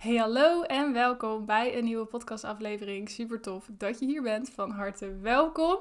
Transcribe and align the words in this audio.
Hey 0.00 0.16
hallo 0.16 0.62
en 0.62 0.92
welkom 0.92 1.44
bij 1.46 1.78
een 1.78 1.84
nieuwe 1.84 2.04
podcastaflevering. 2.04 3.10
Super 3.10 3.40
tof 3.40 3.68
dat 3.70 3.98
je 3.98 4.06
hier 4.06 4.22
bent. 4.22 4.50
Van 4.50 4.70
harte 4.70 5.18
welkom. 5.18 5.78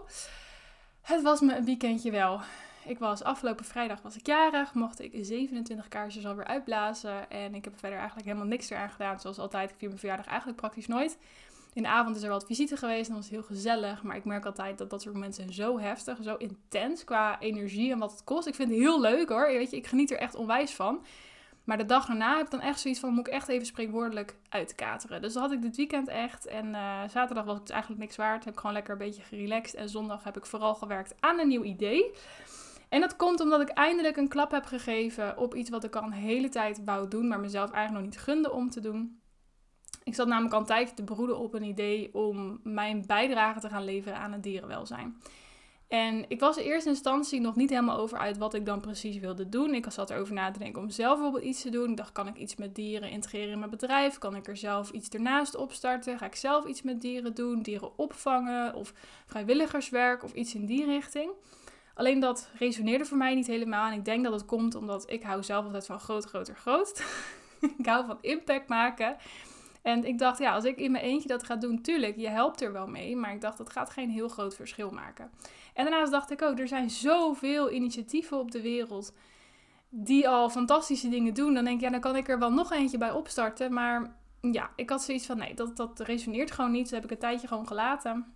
Het 1.02 1.22
was 1.22 1.40
me 1.40 1.56
een 1.56 1.66
weekendje 1.66 2.12
wel. 2.12 2.42
Ik 2.86 3.00
was 3.00 3.24
afgelopen 3.24 3.66
vrijdag 3.66 4.02
was 4.02 4.18
ik 4.18 4.26
jarig, 4.26 4.74
mocht 4.74 5.02
ik 5.02 5.12
27 5.22 5.88
kaarsjes 5.88 6.26
alweer 6.26 6.46
uitblazen 6.46 7.30
en 7.30 7.56
ik 7.56 7.64
heb 7.64 7.80
verder 7.80 7.98
eigenlijk 7.98 8.28
helemaal 8.28 8.48
niks 8.48 8.70
eraan 8.70 8.90
gedaan. 8.90 9.20
Zoals 9.20 9.40
altijd, 9.40 9.70
ik 9.70 9.76
vier 9.78 9.88
mijn 9.88 10.00
verjaardag 10.00 10.28
eigenlijk 10.28 10.60
praktisch 10.60 10.88
nooit. 10.88 11.18
In 11.74 11.82
de 11.82 11.90
avond 11.90 12.16
is 12.16 12.24
er 12.24 12.30
wat 12.30 12.46
visite 12.46 12.78
geweest 12.78 13.08
en 13.08 13.14
dat 13.14 13.24
was 13.24 13.32
heel 13.32 13.44
gezellig. 13.44 14.04
Maar 14.04 14.16
ik 14.16 14.26
merk 14.26 14.46
altijd 14.46 14.78
dat 14.78 14.90
dat 14.90 15.02
soort 15.02 15.14
momenten 15.14 15.54
zo 15.54 15.80
heftig, 15.80 16.18
zo 16.22 16.36
intens 16.36 17.04
qua 17.04 17.40
energie 17.40 17.92
en 17.92 18.00
wat 18.00 18.12
het 18.12 18.24
kost. 18.24 18.48
Ik 18.48 18.56
vind 18.56 18.70
het 18.70 18.80
heel 18.80 19.02
leuk 19.02 19.30
hoor. 19.30 19.48
Weet 19.48 19.72
je, 19.72 19.78
ik 19.78 19.88
geniet 19.88 20.12
er 20.12 20.18
echt 20.18 20.36
onwijs 20.36 20.72
van. 20.72 21.06
Maar 21.70 21.78
de 21.78 21.86
dag 21.86 22.10
erna 22.10 22.36
heb 22.36 22.46
ik 22.46 22.52
dan 22.52 22.62
echt 22.62 22.80
zoiets 22.80 23.00
van, 23.00 23.14
moet 23.14 23.28
ik 23.28 23.34
echt 23.34 23.48
even 23.48 23.66
spreekwoordelijk 23.66 24.36
uitkateren. 24.50 25.22
Dus 25.22 25.34
dat 25.34 25.42
had 25.42 25.52
ik 25.52 25.62
dit 25.62 25.76
weekend 25.76 26.08
echt. 26.08 26.46
En 26.46 26.66
uh, 26.66 27.02
zaterdag 27.10 27.46
was 27.46 27.60
het 27.60 27.70
eigenlijk 27.70 28.02
niks 28.02 28.16
waard. 28.16 28.46
Heb 28.46 28.54
ik 28.54 28.60
gewoon 28.60 28.76
lekker 28.76 28.94
een 28.94 29.00
beetje 29.00 29.22
gerelaxed. 29.22 29.76
En 29.76 29.90
zondag 29.90 30.24
heb 30.24 30.38
ik 30.38 30.46
vooral 30.46 30.76
gewerkt 30.76 31.16
aan 31.20 31.40
een 31.40 31.48
nieuw 31.48 31.64
idee. 31.64 32.12
En 32.90 33.02
dat 33.02 33.16
komt 33.16 33.40
omdat 33.40 33.62
ik 33.62 33.70
eindelijk 33.70 34.18
een 34.18 34.28
klap 34.28 34.52
heb 34.52 34.66
gegeven 34.66 35.38
op 35.38 35.56
iets 35.56 35.70
wat 35.70 35.84
ik 35.84 35.96
al 35.96 36.04
een 36.04 36.12
hele 36.12 36.50
tijd 36.50 36.84
wou 36.84 37.08
doen, 37.08 37.28
maar 37.28 37.40
mezelf 37.40 37.72
eigenlijk 37.72 38.06
nog 38.06 38.14
niet 38.14 38.24
gunde 38.24 38.52
om 38.52 38.70
te 38.70 38.80
doen. 38.80 39.22
Ik 40.04 40.16
zat 40.16 40.28
namelijk 40.28 40.54
al 40.54 40.60
een 40.60 40.66
tijdje 40.66 40.96
te 40.96 41.04
broeden 41.04 41.40
op 41.40 41.54
een 41.54 41.64
idee 41.64 42.14
om 42.14 42.60
mijn 42.64 43.04
bijdrage 43.08 43.60
te 43.60 43.70
gaan 43.70 43.84
leveren 43.84 44.18
aan 44.18 44.32
het 44.32 44.44
dierenwelzijn. 44.44 45.22
En 45.90 46.26
ik 46.28 46.40
was 46.40 46.58
in 46.58 46.64
eerste 46.64 46.90
instantie 46.90 47.42
nog 47.42 47.56
niet 47.56 47.70
helemaal 47.70 47.98
over 47.98 48.18
uit 48.18 48.38
wat 48.38 48.54
ik 48.54 48.66
dan 48.66 48.80
precies 48.80 49.18
wilde 49.18 49.50
doen. 49.50 49.74
Ik 49.74 49.86
zat 49.90 50.10
erover 50.10 50.34
na 50.34 50.52
te 50.52 50.60
denken 50.60 50.82
om 50.82 50.90
zelf 50.90 51.14
bijvoorbeeld 51.14 51.44
iets 51.44 51.62
te 51.62 51.70
doen. 51.70 51.90
Ik 51.90 51.98
dacht, 51.98 52.12
kan 52.12 52.28
ik 52.28 52.36
iets 52.36 52.56
met 52.56 52.76
dieren 52.76 53.10
integreren 53.10 53.52
in 53.52 53.60
mijn 53.60 53.72
bedrijf? 53.72 54.18
Kan 54.18 54.36
ik 54.36 54.48
er 54.48 54.58
zelf 54.58 54.92
iets 54.92 55.10
ernaast 55.10 55.56
opstarten? 55.56 56.18
Ga 56.18 56.26
ik 56.26 56.36
zelf 56.36 56.66
iets 56.66 56.82
met 56.82 57.02
dieren 57.02 57.36
doen? 57.36 57.62
Dieren 57.62 57.98
opvangen? 57.98 58.76
Of 58.76 58.94
vrijwilligerswerk? 59.26 60.24
Of 60.24 60.34
iets 60.34 60.56
in 60.56 60.66
die 60.66 60.86
richting? 60.86 61.32
Alleen 61.94 62.20
dat 62.20 62.50
resoneerde 62.58 63.06
voor 63.06 63.18
mij 63.18 63.36
niet 63.36 63.48
helemaal. 63.48 63.92
En 63.92 63.98
ik 63.98 64.06
denk 64.06 64.24
dat 64.24 64.34
het 64.34 64.46
komt 64.46 64.76
omdat 64.76 65.12
ik 65.12 65.24
hou 65.24 65.44
zelf 65.44 65.66
altijd 65.66 65.86
van 65.86 66.00
groot, 66.00 66.26
groter, 66.26 66.56
groot. 66.56 67.04
ik 67.78 67.86
hou 67.86 68.06
van 68.06 68.18
impact 68.22 68.68
maken. 68.68 69.18
En 69.82 70.06
ik 70.06 70.18
dacht, 70.18 70.40
ja, 70.40 70.54
als 70.54 70.64
ik 70.64 70.78
in 70.78 70.92
mijn 70.92 71.04
eentje 71.04 71.28
dat 71.28 71.44
ga 71.44 71.56
doen, 71.56 71.82
tuurlijk, 71.82 72.16
je 72.16 72.30
helpt 72.30 72.62
er 72.62 72.72
wel 72.72 72.88
mee. 72.88 73.16
Maar 73.16 73.34
ik 73.34 73.42
dacht, 73.42 73.58
dat 73.58 73.70
gaat 73.70 73.90
geen 73.90 74.10
heel 74.10 74.28
groot 74.28 74.56
verschil 74.56 74.90
maken. 74.90 75.32
En 75.74 75.86
daarnaast 75.86 76.12
dacht 76.12 76.32
ik 76.32 76.42
ook, 76.42 76.60
er 76.60 76.68
zijn 76.68 76.90
zoveel 76.90 77.72
initiatieven 77.72 78.40
op 78.40 78.52
de 78.52 78.62
wereld 78.62 79.14
die 79.90 80.30
al 80.30 80.50
fantastische 80.50 81.10
dingen 81.10 81.34
doen. 81.34 81.54
Dan 81.54 81.64
denk 81.64 81.76
ik, 81.76 81.84
ja, 81.84 81.90
dan 81.90 82.00
kan 82.00 82.16
ik 82.16 82.30
er 82.30 82.40
wel 82.40 82.52
nog 82.52 82.72
eentje 82.72 82.98
bij 82.98 83.12
opstarten. 83.12 83.74
Maar 83.74 84.16
ja, 84.42 84.70
ik 84.76 84.90
had 84.90 85.02
zoiets 85.02 85.26
van, 85.26 85.38
nee, 85.38 85.54
dat, 85.54 85.78
dat 85.78 86.00
resoneert 86.00 86.52
gewoon 86.52 86.72
niet. 86.72 86.84
Dus 86.84 86.92
heb 86.92 87.04
ik 87.04 87.12
een 87.12 87.18
tijdje 87.18 87.48
gewoon 87.48 87.68
gelaten. 87.68 88.34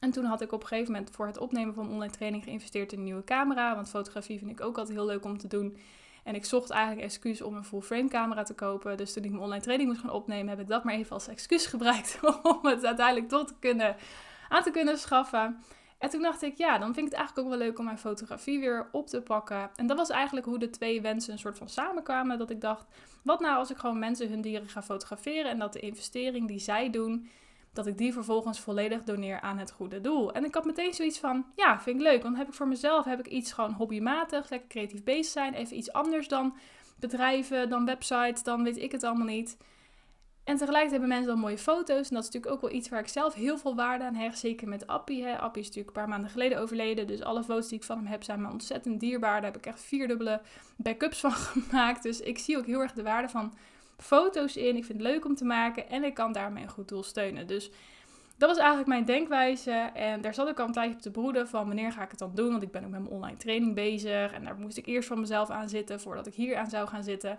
En 0.00 0.10
toen 0.10 0.24
had 0.24 0.40
ik 0.40 0.52
op 0.52 0.60
een 0.62 0.66
gegeven 0.66 0.92
moment 0.92 1.10
voor 1.10 1.26
het 1.26 1.38
opnemen 1.38 1.74
van 1.74 1.90
online 1.90 2.12
training 2.12 2.44
geïnvesteerd 2.44 2.92
in 2.92 2.98
een 2.98 3.04
nieuwe 3.04 3.24
camera. 3.24 3.74
Want 3.74 3.88
fotografie 3.88 4.38
vind 4.38 4.50
ik 4.50 4.60
ook 4.60 4.78
altijd 4.78 4.96
heel 4.96 5.06
leuk 5.06 5.24
om 5.24 5.38
te 5.38 5.48
doen. 5.48 5.76
En 6.22 6.34
ik 6.34 6.44
zocht 6.44 6.70
eigenlijk 6.70 7.02
excuus 7.02 7.42
om 7.42 7.54
een 7.54 7.64
full 7.64 7.80
frame 7.80 8.08
camera 8.08 8.42
te 8.42 8.54
kopen. 8.54 8.96
Dus 8.96 9.12
toen 9.12 9.24
ik 9.24 9.30
mijn 9.30 9.42
online 9.42 9.62
training 9.62 9.88
moest 9.88 10.00
gaan 10.00 10.10
opnemen, 10.10 10.48
heb 10.48 10.60
ik 10.60 10.68
dat 10.68 10.84
maar 10.84 10.94
even 10.94 11.12
als 11.12 11.28
excuus 11.28 11.66
gebruikt 11.74 12.18
om 12.42 12.58
het 12.62 12.84
uiteindelijk 12.84 13.28
tot 13.28 13.48
te 13.48 13.54
kunnen, 13.60 13.96
aan 14.48 14.62
te 14.62 14.70
kunnen 14.70 14.98
schaffen. 14.98 15.56
En 15.98 16.10
toen 16.10 16.22
dacht 16.22 16.42
ik, 16.42 16.58
ja, 16.58 16.78
dan 16.78 16.94
vind 16.94 17.06
ik 17.06 17.12
het 17.12 17.20
eigenlijk 17.20 17.38
ook 17.38 17.54
wel 17.54 17.66
leuk 17.66 17.78
om 17.78 17.84
mijn 17.84 17.98
fotografie 17.98 18.60
weer 18.60 18.88
op 18.92 19.06
te 19.06 19.22
pakken. 19.22 19.70
En 19.76 19.86
dat 19.86 19.96
was 19.96 20.10
eigenlijk 20.10 20.46
hoe 20.46 20.58
de 20.58 20.70
twee 20.70 21.00
wensen 21.00 21.32
een 21.32 21.38
soort 21.38 21.58
van 21.58 21.68
samenkwamen. 21.68 22.38
Dat 22.38 22.50
ik 22.50 22.60
dacht, 22.60 22.86
wat 23.22 23.40
nou 23.40 23.56
als 23.56 23.70
ik 23.70 23.76
gewoon 23.76 23.98
mensen 23.98 24.28
hun 24.28 24.40
dieren 24.40 24.68
ga 24.68 24.82
fotograferen 24.82 25.50
en 25.50 25.58
dat 25.58 25.72
de 25.72 25.80
investering 25.80 26.48
die 26.48 26.58
zij 26.58 26.90
doen, 26.90 27.28
dat 27.72 27.86
ik 27.86 27.98
die 27.98 28.12
vervolgens 28.12 28.60
volledig 28.60 29.02
doneer 29.02 29.40
aan 29.40 29.58
het 29.58 29.70
goede 29.70 30.00
doel. 30.00 30.32
En 30.32 30.44
ik 30.44 30.54
had 30.54 30.64
meteen 30.64 30.94
zoiets 30.94 31.18
van, 31.18 31.46
ja, 31.56 31.80
vind 31.80 31.96
ik 31.96 32.02
leuk. 32.02 32.22
Want 32.22 32.36
heb 32.36 32.48
ik 32.48 32.54
voor 32.54 32.68
mezelf 32.68 33.04
heb 33.04 33.18
ik 33.18 33.26
iets 33.26 33.52
gewoon 33.52 33.72
hobbymatig, 33.72 34.50
lekker 34.50 34.68
creatief 34.68 35.04
bezig 35.04 35.32
zijn. 35.32 35.54
Even 35.54 35.76
iets 35.76 35.92
anders 35.92 36.28
dan 36.28 36.56
bedrijven, 37.00 37.68
dan 37.68 37.84
websites, 37.84 38.42
dan 38.42 38.64
weet 38.64 38.76
ik 38.76 38.92
het 38.92 39.04
allemaal 39.04 39.26
niet. 39.26 39.56
En 40.44 40.56
tegelijkertijd 40.56 40.90
hebben 40.90 41.08
mensen 41.08 41.28
dan 41.28 41.38
mooie 41.38 41.58
foto's. 41.58 42.08
En 42.08 42.14
dat 42.14 42.24
is 42.24 42.30
natuurlijk 42.30 42.52
ook 42.52 42.60
wel 42.60 42.70
iets 42.70 42.88
waar 42.88 43.00
ik 43.00 43.08
zelf 43.08 43.34
heel 43.34 43.58
veel 43.58 43.74
waarde 43.74 44.04
aan 44.04 44.14
hecht. 44.14 44.38
Zeker 44.38 44.68
met 44.68 44.86
Appie. 44.86 45.24
Hè. 45.24 45.38
Appie 45.38 45.62
is 45.62 45.66
natuurlijk 45.68 45.96
een 45.96 46.02
paar 46.02 46.12
maanden 46.12 46.30
geleden 46.30 46.60
overleden. 46.60 47.06
Dus 47.06 47.22
alle 47.22 47.42
foto's 47.42 47.68
die 47.68 47.78
ik 47.78 47.84
van 47.84 47.96
hem 47.96 48.06
heb 48.06 48.22
zijn 48.22 48.42
me 48.42 48.50
ontzettend 48.50 49.00
dierbaar. 49.00 49.40
Daar 49.40 49.52
heb 49.52 49.56
ik 49.56 49.66
echt 49.66 49.80
vierdubbele 49.80 50.40
backups 50.76 51.20
van 51.20 51.32
gemaakt. 51.52 52.02
Dus 52.02 52.20
ik 52.20 52.38
zie 52.38 52.58
ook 52.58 52.66
heel 52.66 52.80
erg 52.80 52.92
de 52.92 53.02
waarde 53.02 53.28
van 53.28 53.52
foto's 54.02 54.56
in. 54.56 54.76
Ik 54.76 54.84
vind 54.84 54.98
het 54.98 55.08
leuk 55.08 55.24
om 55.24 55.34
te 55.34 55.44
maken 55.44 55.88
en 55.88 56.04
ik 56.04 56.14
kan 56.14 56.32
daarmee 56.32 56.62
een 56.62 56.68
goed 56.68 56.88
doel 56.88 57.02
steunen. 57.02 57.46
Dus 57.46 57.70
dat 58.36 58.48
was 58.48 58.58
eigenlijk 58.58 58.88
mijn 58.88 59.04
denkwijze. 59.04 59.90
En 59.94 60.20
daar 60.20 60.34
zat 60.34 60.48
ik 60.48 60.60
al 60.60 60.66
een 60.66 60.72
tijdje 60.72 60.94
op 60.94 61.02
te 61.02 61.10
broeden 61.10 61.48
van 61.48 61.66
wanneer 61.66 61.92
ga 61.92 62.02
ik 62.02 62.10
het 62.10 62.18
dan 62.18 62.34
doen. 62.34 62.50
Want 62.50 62.62
ik 62.62 62.70
ben 62.70 62.84
ook 62.84 62.90
met 62.90 63.00
mijn 63.00 63.12
online 63.12 63.36
training 63.36 63.74
bezig. 63.74 64.32
En 64.32 64.44
daar 64.44 64.56
moest 64.56 64.76
ik 64.76 64.86
eerst 64.86 65.08
van 65.08 65.20
mezelf 65.20 65.50
aan 65.50 65.68
zitten 65.68 66.00
voordat 66.00 66.26
ik 66.26 66.34
hier 66.34 66.56
aan 66.56 66.70
zou 66.70 66.88
gaan 66.88 67.02
zitten. 67.02 67.38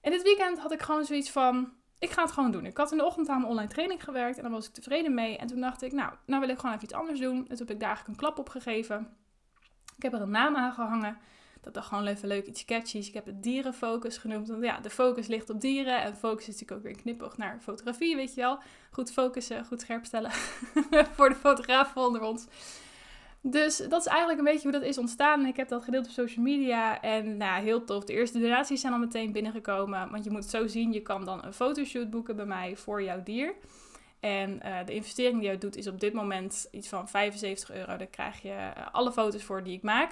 En 0.00 0.10
dit 0.10 0.22
weekend 0.22 0.58
had 0.58 0.72
ik 0.72 0.82
gewoon 0.82 1.04
zoiets 1.04 1.30
van, 1.30 1.72
ik 1.98 2.10
ga 2.10 2.22
het 2.22 2.32
gewoon 2.32 2.50
doen. 2.50 2.66
Ik 2.66 2.76
had 2.76 2.92
in 2.92 2.98
de 2.98 3.04
ochtend 3.04 3.28
aan 3.28 3.38
mijn 3.38 3.50
online 3.50 3.70
training 3.70 4.04
gewerkt 4.04 4.36
en 4.36 4.42
daar 4.42 4.52
was 4.52 4.66
ik 4.66 4.72
tevreden 4.72 5.14
mee. 5.14 5.36
En 5.36 5.46
toen 5.46 5.60
dacht 5.60 5.82
ik, 5.82 5.92
nou, 5.92 6.12
nou 6.26 6.40
wil 6.40 6.50
ik 6.50 6.58
gewoon 6.58 6.74
even 6.74 6.84
iets 6.84 6.94
anders 6.94 7.20
doen. 7.20 7.36
En 7.36 7.44
toen 7.44 7.66
heb 7.66 7.70
ik 7.70 7.80
daar 7.80 7.88
eigenlijk 7.88 8.08
een 8.08 8.26
klap 8.26 8.38
op 8.38 8.48
gegeven. 8.48 9.16
Ik 9.96 10.02
heb 10.02 10.12
er 10.12 10.20
een 10.20 10.30
naam 10.30 10.56
aan 10.56 10.72
gehangen. 10.72 11.18
Dat 11.64 11.74
dacht 11.74 11.88
gewoon 11.88 12.06
even 12.06 12.28
leuk 12.28 12.46
iets 12.46 12.64
catchies. 12.64 13.08
Ik 13.08 13.14
heb 13.14 13.26
het 13.26 13.42
dierenfocus 13.42 14.18
genoemd. 14.18 14.48
Want 14.48 14.62
ja, 14.62 14.80
de 14.80 14.90
focus 14.90 15.26
ligt 15.26 15.50
op 15.50 15.60
dieren. 15.60 16.02
En 16.02 16.16
focus 16.16 16.48
is 16.48 16.52
natuurlijk 16.52 16.72
ook 16.72 16.82
weer 16.82 16.92
een 16.92 17.02
knipoog 17.02 17.36
naar 17.36 17.58
fotografie, 17.60 18.16
weet 18.16 18.34
je 18.34 18.40
wel. 18.40 18.58
Goed 18.90 19.12
focussen, 19.12 19.64
goed 19.64 19.80
scherp 19.80 20.04
stellen. 20.04 20.30
Voor 21.16 21.28
de 21.28 21.34
fotografen 21.34 22.02
onder 22.02 22.22
ons. 22.22 22.46
Dus 23.40 23.76
dat 23.76 24.00
is 24.00 24.06
eigenlijk 24.06 24.38
een 24.38 24.44
beetje 24.44 24.62
hoe 24.62 24.78
dat 24.78 24.88
is 24.88 24.98
ontstaan. 24.98 25.46
Ik 25.46 25.56
heb 25.56 25.68
dat 25.68 25.84
gedeeld 25.84 26.06
op 26.06 26.10
social 26.10 26.44
media. 26.44 27.00
En 27.00 27.36
nou, 27.36 27.62
heel 27.62 27.84
tof. 27.84 28.04
De 28.04 28.12
eerste 28.12 28.40
donaties 28.40 28.80
zijn 28.80 28.92
al 28.92 28.98
meteen 28.98 29.32
binnengekomen. 29.32 30.10
Want 30.10 30.24
je 30.24 30.30
moet 30.30 30.42
het 30.42 30.50
zo 30.50 30.66
zien. 30.66 30.92
Je 30.92 31.02
kan 31.02 31.24
dan 31.24 31.44
een 31.44 31.52
fotoshoot 31.52 32.10
boeken 32.10 32.36
bij 32.36 32.46
mij 32.46 32.76
voor 32.76 33.02
jouw 33.02 33.22
dier. 33.22 33.54
En 34.20 34.60
uh, 34.64 34.78
de 34.86 34.94
investering 34.94 35.40
die 35.40 35.50
je 35.50 35.58
doet 35.58 35.76
is 35.76 35.86
op 35.86 36.00
dit 36.00 36.12
moment 36.12 36.68
iets 36.70 36.88
van 36.88 37.08
75 37.08 37.72
euro. 37.72 37.96
Daar 37.96 38.06
krijg 38.06 38.42
je 38.42 38.48
uh, 38.48 38.86
alle 38.92 39.12
foto's 39.12 39.42
voor 39.42 39.62
die 39.62 39.76
ik 39.76 39.82
maak. 39.82 40.10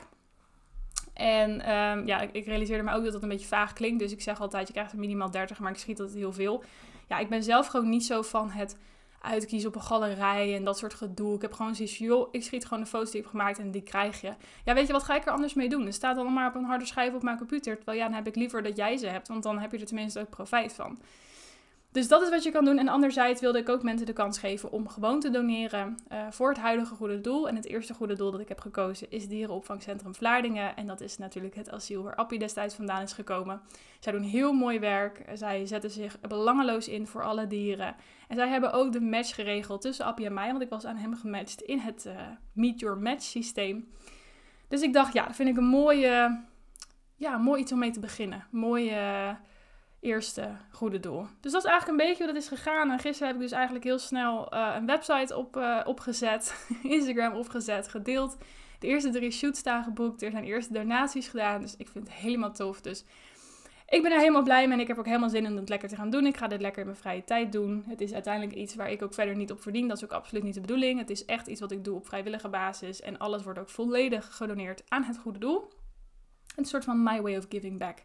En 1.12 1.50
um, 1.50 2.06
ja, 2.06 2.20
ik, 2.20 2.32
ik, 2.32 2.46
realiseerde 2.46 2.82
me 2.82 2.92
ook 2.92 3.04
dat 3.04 3.12
dat 3.12 3.22
een 3.22 3.28
beetje 3.28 3.46
vaag 3.46 3.72
klinkt. 3.72 3.98
Dus 3.98 4.12
ik 4.12 4.20
zeg 4.20 4.40
altijd, 4.40 4.66
je 4.66 4.72
krijgt 4.72 4.92
er 4.92 4.98
minimaal 4.98 5.30
30, 5.30 5.58
maar 5.58 5.72
ik 5.72 5.78
schiet 5.78 6.00
altijd 6.00 6.18
heel 6.18 6.32
veel. 6.32 6.64
Ja, 7.08 7.18
ik 7.18 7.28
ben 7.28 7.42
zelf 7.42 7.66
gewoon 7.66 7.88
niet 7.88 8.04
zo 8.04 8.22
van 8.22 8.50
het 8.50 8.76
uitkiezen 9.22 9.68
op 9.68 9.74
een 9.74 9.82
galerij 9.82 10.56
en 10.56 10.64
dat 10.64 10.78
soort 10.78 10.94
gedoe. 10.94 11.34
Ik 11.34 11.42
heb 11.42 11.52
gewoon 11.52 11.74
zoiets 11.74 11.98
joh, 11.98 12.28
ik 12.30 12.42
schiet 12.42 12.64
gewoon 12.64 12.82
de 12.82 12.88
foto's 12.88 13.10
die 13.10 13.20
ik 13.20 13.26
heb 13.26 13.34
gemaakt 13.34 13.58
en 13.58 13.70
die 13.70 13.82
krijg 13.82 14.20
je. 14.20 14.32
Ja, 14.64 14.74
weet 14.74 14.86
je, 14.86 14.92
wat 14.92 15.02
ga 15.02 15.16
ik 15.16 15.26
er 15.26 15.32
anders 15.32 15.54
mee 15.54 15.68
doen? 15.68 15.86
Er 15.86 15.92
staat 15.92 16.16
dan 16.16 16.32
maar 16.32 16.48
op 16.48 16.54
een 16.54 16.64
harde 16.64 16.86
schijf 16.86 17.14
op 17.14 17.22
mijn 17.22 17.38
computer. 17.38 17.76
Terwijl 17.76 17.98
ja, 17.98 18.04
dan 18.04 18.14
heb 18.14 18.26
ik 18.26 18.36
liever 18.36 18.62
dat 18.62 18.76
jij 18.76 18.96
ze 18.96 19.06
hebt, 19.06 19.28
want 19.28 19.42
dan 19.42 19.58
heb 19.58 19.72
je 19.72 19.78
er 19.78 19.86
tenminste 19.86 20.20
ook 20.20 20.30
profijt 20.30 20.72
van. 20.72 20.98
Dus 21.92 22.08
dat 22.08 22.22
is 22.22 22.30
wat 22.30 22.42
je 22.42 22.50
kan 22.50 22.64
doen. 22.64 22.78
En 22.78 22.88
anderzijds 22.88 23.40
wilde 23.40 23.58
ik 23.58 23.68
ook 23.68 23.82
mensen 23.82 24.06
de 24.06 24.12
kans 24.12 24.38
geven 24.38 24.72
om 24.72 24.88
gewoon 24.88 25.20
te 25.20 25.30
doneren 25.30 25.96
uh, 26.12 26.26
voor 26.30 26.48
het 26.48 26.58
huidige 26.58 26.94
goede 26.94 27.20
doel. 27.20 27.48
En 27.48 27.56
het 27.56 27.66
eerste 27.66 27.94
goede 27.94 28.14
doel 28.14 28.30
dat 28.30 28.40
ik 28.40 28.48
heb 28.48 28.60
gekozen 28.60 29.10
is 29.10 29.28
Dierenopvangcentrum 29.28 30.14
Vlaardingen. 30.14 30.76
En 30.76 30.86
dat 30.86 31.00
is 31.00 31.18
natuurlijk 31.18 31.54
het 31.54 31.70
asiel 31.70 32.02
waar 32.02 32.14
Appie 32.14 32.38
destijds 32.38 32.74
vandaan 32.74 33.02
is 33.02 33.12
gekomen. 33.12 33.60
Zij 34.00 34.12
doen 34.12 34.22
heel 34.22 34.52
mooi 34.52 34.78
werk. 34.78 35.24
Zij 35.34 35.66
zetten 35.66 35.90
zich 35.90 36.20
belangeloos 36.20 36.88
in 36.88 37.06
voor 37.06 37.22
alle 37.22 37.46
dieren. 37.46 37.94
En 38.28 38.36
zij 38.36 38.48
hebben 38.48 38.72
ook 38.72 38.92
de 38.92 39.00
match 39.00 39.34
geregeld 39.34 39.80
tussen 39.80 40.04
Appie 40.04 40.26
en 40.26 40.34
mij. 40.34 40.50
Want 40.50 40.62
ik 40.62 40.70
was 40.70 40.84
aan 40.84 40.96
hem 40.96 41.16
gematcht 41.16 41.60
in 41.60 41.78
het 41.78 42.04
uh, 42.06 42.14
Meet 42.52 42.80
Your 42.80 42.98
Match 42.98 43.22
systeem. 43.22 43.88
Dus 44.68 44.82
ik 44.82 44.92
dacht, 44.92 45.12
ja, 45.12 45.26
dat 45.26 45.36
vind 45.36 45.48
ik 45.48 45.56
een 45.56 45.64
mooie, 45.64 46.40
ja, 47.16 47.38
mooi 47.38 47.60
iets 47.60 47.72
om 47.72 47.78
mee 47.78 47.90
te 47.90 48.00
beginnen. 48.00 48.46
Mooie 48.50 49.36
eerste 50.02 50.56
goede 50.70 51.00
doel. 51.00 51.26
Dus 51.40 51.52
dat 51.52 51.64
is 51.64 51.70
eigenlijk 51.70 52.00
een 52.00 52.06
beetje 52.06 52.24
hoe 52.24 52.32
dat 52.32 52.42
is 52.42 52.48
gegaan. 52.48 52.90
En 52.90 52.98
gisteren 52.98 53.26
heb 53.26 53.36
ik 53.36 53.42
dus 53.42 53.52
eigenlijk 53.52 53.84
heel 53.84 53.98
snel 53.98 54.54
uh, 54.54 54.72
een 54.76 54.86
website 54.86 55.36
op, 55.36 55.56
uh, 55.56 55.80
opgezet, 55.84 56.66
Instagram 56.82 57.32
opgezet, 57.32 57.88
gedeeld. 57.88 58.36
De 58.78 58.86
eerste 58.86 59.10
drie 59.10 59.30
shoots 59.30 59.58
staan 59.58 59.84
geboekt. 59.84 60.22
Er 60.22 60.30
zijn 60.30 60.44
eerste 60.44 60.72
donaties 60.72 61.28
gedaan. 61.28 61.60
Dus 61.60 61.76
ik 61.76 61.88
vind 61.88 62.08
het 62.08 62.16
helemaal 62.16 62.52
tof. 62.52 62.80
Dus 62.80 63.04
ik 63.88 64.02
ben 64.02 64.12
er 64.12 64.18
helemaal 64.18 64.42
blij 64.42 64.64
mee 64.66 64.74
en 64.74 64.80
ik 64.80 64.88
heb 64.88 64.98
ook 64.98 65.06
helemaal 65.06 65.28
zin 65.28 65.44
in 65.44 65.56
het 65.56 65.68
lekker 65.68 65.88
te 65.88 65.96
gaan 65.96 66.10
doen. 66.10 66.26
Ik 66.26 66.36
ga 66.36 66.46
dit 66.46 66.60
lekker 66.60 66.80
in 66.80 66.86
mijn 66.86 66.98
vrije 66.98 67.24
tijd 67.24 67.52
doen. 67.52 67.84
Het 67.88 68.00
is 68.00 68.12
uiteindelijk 68.12 68.56
iets 68.56 68.74
waar 68.74 68.90
ik 68.90 69.02
ook 69.02 69.14
verder 69.14 69.36
niet 69.36 69.50
op 69.50 69.62
verdien. 69.62 69.88
Dat 69.88 69.96
is 69.96 70.04
ook 70.04 70.12
absoluut 70.12 70.42
niet 70.42 70.54
de 70.54 70.60
bedoeling. 70.60 70.98
Het 70.98 71.10
is 71.10 71.24
echt 71.24 71.46
iets 71.46 71.60
wat 71.60 71.72
ik 71.72 71.84
doe 71.84 71.96
op 71.96 72.06
vrijwillige 72.06 72.48
basis. 72.48 73.00
En 73.00 73.18
alles 73.18 73.42
wordt 73.42 73.58
ook 73.58 73.70
volledig 73.70 74.36
gedoneerd 74.36 74.82
aan 74.88 75.02
het 75.02 75.18
goede 75.18 75.38
doel. 75.38 75.72
Een 76.56 76.64
soort 76.64 76.84
van 76.84 77.02
my 77.02 77.20
way 77.20 77.36
of 77.36 77.46
giving 77.48 77.78
back. 77.78 77.98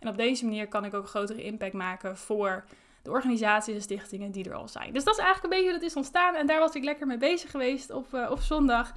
En 0.00 0.08
op 0.08 0.16
deze 0.16 0.44
manier 0.44 0.68
kan 0.68 0.84
ik 0.84 0.94
ook 0.94 1.02
een 1.02 1.08
grotere 1.08 1.42
impact 1.42 1.72
maken 1.72 2.16
voor 2.16 2.64
de 3.02 3.10
organisaties 3.10 3.74
en 3.74 3.82
stichtingen 3.82 4.30
die 4.30 4.48
er 4.48 4.54
al 4.54 4.68
zijn. 4.68 4.92
Dus 4.92 5.04
dat 5.04 5.14
is 5.14 5.20
eigenlijk 5.20 5.44
een 5.44 5.58
beetje 5.58 5.72
hoe 5.72 5.80
dat 5.80 5.90
is 5.90 5.96
ontstaan. 5.96 6.34
En 6.34 6.46
daar 6.46 6.58
was 6.58 6.74
ik 6.74 6.84
lekker 6.84 7.06
mee 7.06 7.18
bezig 7.18 7.50
geweest 7.50 7.90
op, 7.90 8.14
uh, 8.14 8.30
op 8.30 8.40
zondag. 8.40 8.92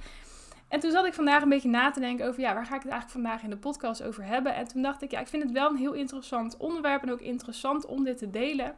En 0.68 0.80
toen 0.80 0.90
zat 0.90 1.06
ik 1.06 1.14
vandaag 1.14 1.42
een 1.42 1.48
beetje 1.48 1.68
na 1.68 1.90
te 1.90 2.00
denken 2.00 2.26
over, 2.26 2.40
ja, 2.40 2.54
waar 2.54 2.66
ga 2.66 2.74
ik 2.74 2.82
het 2.82 2.92
eigenlijk 2.92 3.22
vandaag 3.22 3.42
in 3.42 3.50
de 3.50 3.56
podcast 3.56 4.02
over 4.02 4.24
hebben? 4.24 4.54
En 4.54 4.68
toen 4.68 4.82
dacht 4.82 5.02
ik, 5.02 5.10
ja, 5.10 5.20
ik 5.20 5.28
vind 5.28 5.42
het 5.42 5.52
wel 5.52 5.70
een 5.70 5.76
heel 5.76 5.92
interessant 5.92 6.56
onderwerp 6.56 7.02
en 7.02 7.12
ook 7.12 7.20
interessant 7.20 7.86
om 7.86 8.04
dit 8.04 8.18
te 8.18 8.30
delen. 8.30 8.74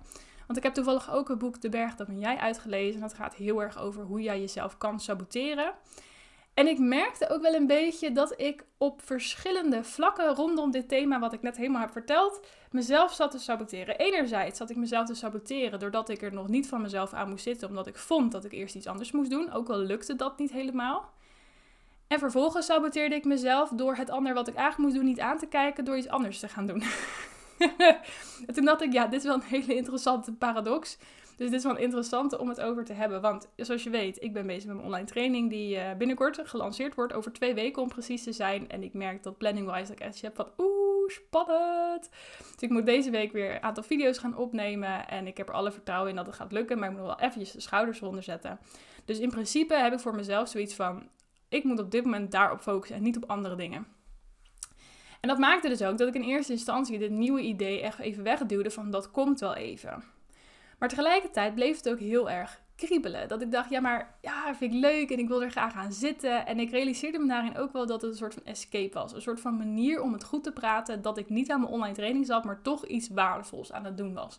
Want 0.46 0.58
ik 0.58 0.62
heb 0.62 0.74
toevallig 0.74 1.12
ook 1.12 1.28
het 1.28 1.38
boek 1.38 1.60
De 1.60 1.68
Berg 1.68 1.94
dat 1.94 2.06
ben 2.06 2.18
jij 2.18 2.36
uitgelezen. 2.36 2.94
En 2.94 3.00
dat 3.00 3.14
gaat 3.14 3.34
heel 3.34 3.62
erg 3.62 3.78
over 3.78 4.02
hoe 4.02 4.22
jij 4.22 4.40
jezelf 4.40 4.78
kan 4.78 5.00
saboteren. 5.00 5.74
En 6.54 6.66
ik 6.66 6.78
merkte 6.78 7.28
ook 7.28 7.42
wel 7.42 7.54
een 7.54 7.66
beetje 7.66 8.12
dat 8.12 8.40
ik 8.40 8.64
op 8.78 9.00
verschillende 9.04 9.84
vlakken 9.84 10.34
rondom 10.34 10.70
dit 10.70 10.88
thema, 10.88 11.18
wat 11.18 11.32
ik 11.32 11.42
net 11.42 11.56
helemaal 11.56 11.80
heb 11.80 11.90
verteld, 11.90 12.46
mezelf 12.70 13.12
zat 13.12 13.30
te 13.30 13.38
saboteren. 13.38 13.98
Enerzijds 13.98 14.58
zat 14.58 14.70
ik 14.70 14.76
mezelf 14.76 15.06
te 15.06 15.14
saboteren 15.14 15.78
doordat 15.78 16.08
ik 16.08 16.22
er 16.22 16.32
nog 16.32 16.48
niet 16.48 16.68
van 16.68 16.82
mezelf 16.82 17.12
aan 17.12 17.28
moest 17.28 17.44
zitten, 17.44 17.68
omdat 17.68 17.86
ik 17.86 17.96
vond 17.96 18.32
dat 18.32 18.44
ik 18.44 18.52
eerst 18.52 18.74
iets 18.74 18.86
anders 18.86 19.12
moest 19.12 19.30
doen. 19.30 19.52
Ook 19.52 19.68
al 19.68 19.78
lukte 19.78 20.16
dat 20.16 20.38
niet 20.38 20.52
helemaal. 20.52 21.12
En 22.06 22.18
vervolgens 22.18 22.66
saboteerde 22.66 23.14
ik 23.14 23.24
mezelf 23.24 23.70
door 23.70 23.94
het 23.94 24.10
ander 24.10 24.34
wat 24.34 24.48
ik 24.48 24.54
eigenlijk 24.54 24.84
moest 24.88 25.00
doen 25.00 25.10
niet 25.10 25.20
aan 25.20 25.38
te 25.38 25.46
kijken, 25.46 25.84
door 25.84 25.96
iets 25.96 26.08
anders 26.08 26.38
te 26.38 26.48
gaan 26.48 26.66
doen. 26.66 26.82
en 28.46 28.54
toen 28.54 28.64
dacht 28.64 28.82
ik, 28.82 28.92
ja, 28.92 29.06
dit 29.06 29.20
is 29.20 29.26
wel 29.26 29.34
een 29.34 29.42
hele 29.42 29.74
interessante 29.74 30.32
paradox. 30.32 30.98
Dus 31.36 31.50
dit 31.50 31.58
is 31.58 31.64
wel 31.64 31.76
interessant 31.76 32.38
om 32.38 32.48
het 32.48 32.60
over 32.60 32.84
te 32.84 32.92
hebben. 32.92 33.20
Want 33.20 33.48
zoals 33.56 33.82
je 33.82 33.90
weet, 33.90 34.22
ik 34.22 34.32
ben 34.32 34.46
bezig 34.46 34.66
met 34.66 34.74
mijn 34.74 34.86
online 34.86 35.06
training 35.06 35.50
die 35.50 35.76
uh, 35.76 35.92
binnenkort 35.98 36.40
gelanceerd 36.44 36.94
wordt. 36.94 37.12
Over 37.12 37.32
twee 37.32 37.54
weken 37.54 37.82
om 37.82 37.88
precies 37.88 38.22
te 38.22 38.32
zijn. 38.32 38.68
En 38.68 38.82
ik 38.82 38.92
merk 38.92 39.22
dat 39.22 39.38
planning-wise 39.38 39.86
dat 39.86 39.90
ik 39.90 40.00
echt 40.00 40.22
heb 40.22 40.36
van 40.36 40.48
oeh, 40.58 41.10
spannend. 41.10 42.10
Dus 42.38 42.60
ik 42.60 42.70
moet 42.70 42.86
deze 42.86 43.10
week 43.10 43.32
weer 43.32 43.54
een 43.54 43.62
aantal 43.62 43.82
video's 43.82 44.18
gaan 44.18 44.36
opnemen. 44.36 45.08
En 45.08 45.26
ik 45.26 45.36
heb 45.36 45.48
er 45.48 45.54
alle 45.54 45.72
vertrouwen 45.72 46.10
in 46.10 46.16
dat 46.16 46.26
het 46.26 46.34
gaat 46.34 46.52
lukken. 46.52 46.78
Maar 46.78 46.90
ik 46.90 46.96
moet 46.96 47.06
wel 47.06 47.20
eventjes 47.20 47.52
de 47.52 47.60
schouders 47.60 48.00
eronder 48.00 48.22
zetten. 48.22 48.58
Dus 49.04 49.18
in 49.18 49.30
principe 49.30 49.74
heb 49.74 49.92
ik 49.92 50.00
voor 50.00 50.14
mezelf 50.14 50.48
zoiets 50.48 50.74
van... 50.74 51.08
Ik 51.48 51.64
moet 51.64 51.80
op 51.80 51.90
dit 51.90 52.04
moment 52.04 52.30
daarop 52.30 52.60
focussen 52.60 52.96
en 52.96 53.02
niet 53.02 53.16
op 53.16 53.30
andere 53.30 53.56
dingen. 53.56 53.86
En 55.24 55.30
dat 55.30 55.38
maakte 55.38 55.68
dus 55.68 55.82
ook 55.82 55.98
dat 55.98 56.08
ik 56.08 56.14
in 56.14 56.22
eerste 56.22 56.52
instantie 56.52 56.98
dit 56.98 57.10
nieuwe 57.10 57.40
idee 57.40 57.80
echt 57.80 57.98
even 57.98 58.22
wegduwde 58.22 58.70
van 58.70 58.90
dat 58.90 59.10
komt 59.10 59.40
wel 59.40 59.54
even. 59.54 60.04
Maar 60.78 60.88
tegelijkertijd 60.88 61.54
bleef 61.54 61.76
het 61.76 61.88
ook 61.88 61.98
heel 61.98 62.30
erg 62.30 62.60
kriebelen. 62.76 63.28
Dat 63.28 63.42
ik 63.42 63.50
dacht, 63.50 63.70
ja, 63.70 63.80
maar 63.80 64.16
ja, 64.20 64.54
vind 64.54 64.74
ik 64.74 64.80
leuk 64.80 65.10
en 65.10 65.18
ik 65.18 65.28
wil 65.28 65.42
er 65.42 65.50
graag 65.50 65.74
aan 65.74 65.92
zitten. 65.92 66.46
En 66.46 66.58
ik 66.58 66.70
realiseerde 66.70 67.18
me 67.18 67.26
daarin 67.26 67.56
ook 67.56 67.72
wel 67.72 67.86
dat 67.86 68.02
het 68.02 68.10
een 68.10 68.16
soort 68.16 68.34
van 68.34 68.44
escape 68.44 68.94
was. 68.94 69.12
Een 69.12 69.22
soort 69.22 69.40
van 69.40 69.56
manier 69.56 70.02
om 70.02 70.12
het 70.12 70.24
goed 70.24 70.44
te 70.44 70.52
praten. 70.52 71.02
Dat 71.02 71.18
ik 71.18 71.28
niet 71.28 71.50
aan 71.50 71.60
mijn 71.60 71.72
online 71.72 71.94
training 71.94 72.26
zat, 72.26 72.44
maar 72.44 72.62
toch 72.62 72.86
iets 72.86 73.08
waardevols 73.08 73.72
aan 73.72 73.84
het 73.84 73.96
doen 73.96 74.14
was. 74.14 74.38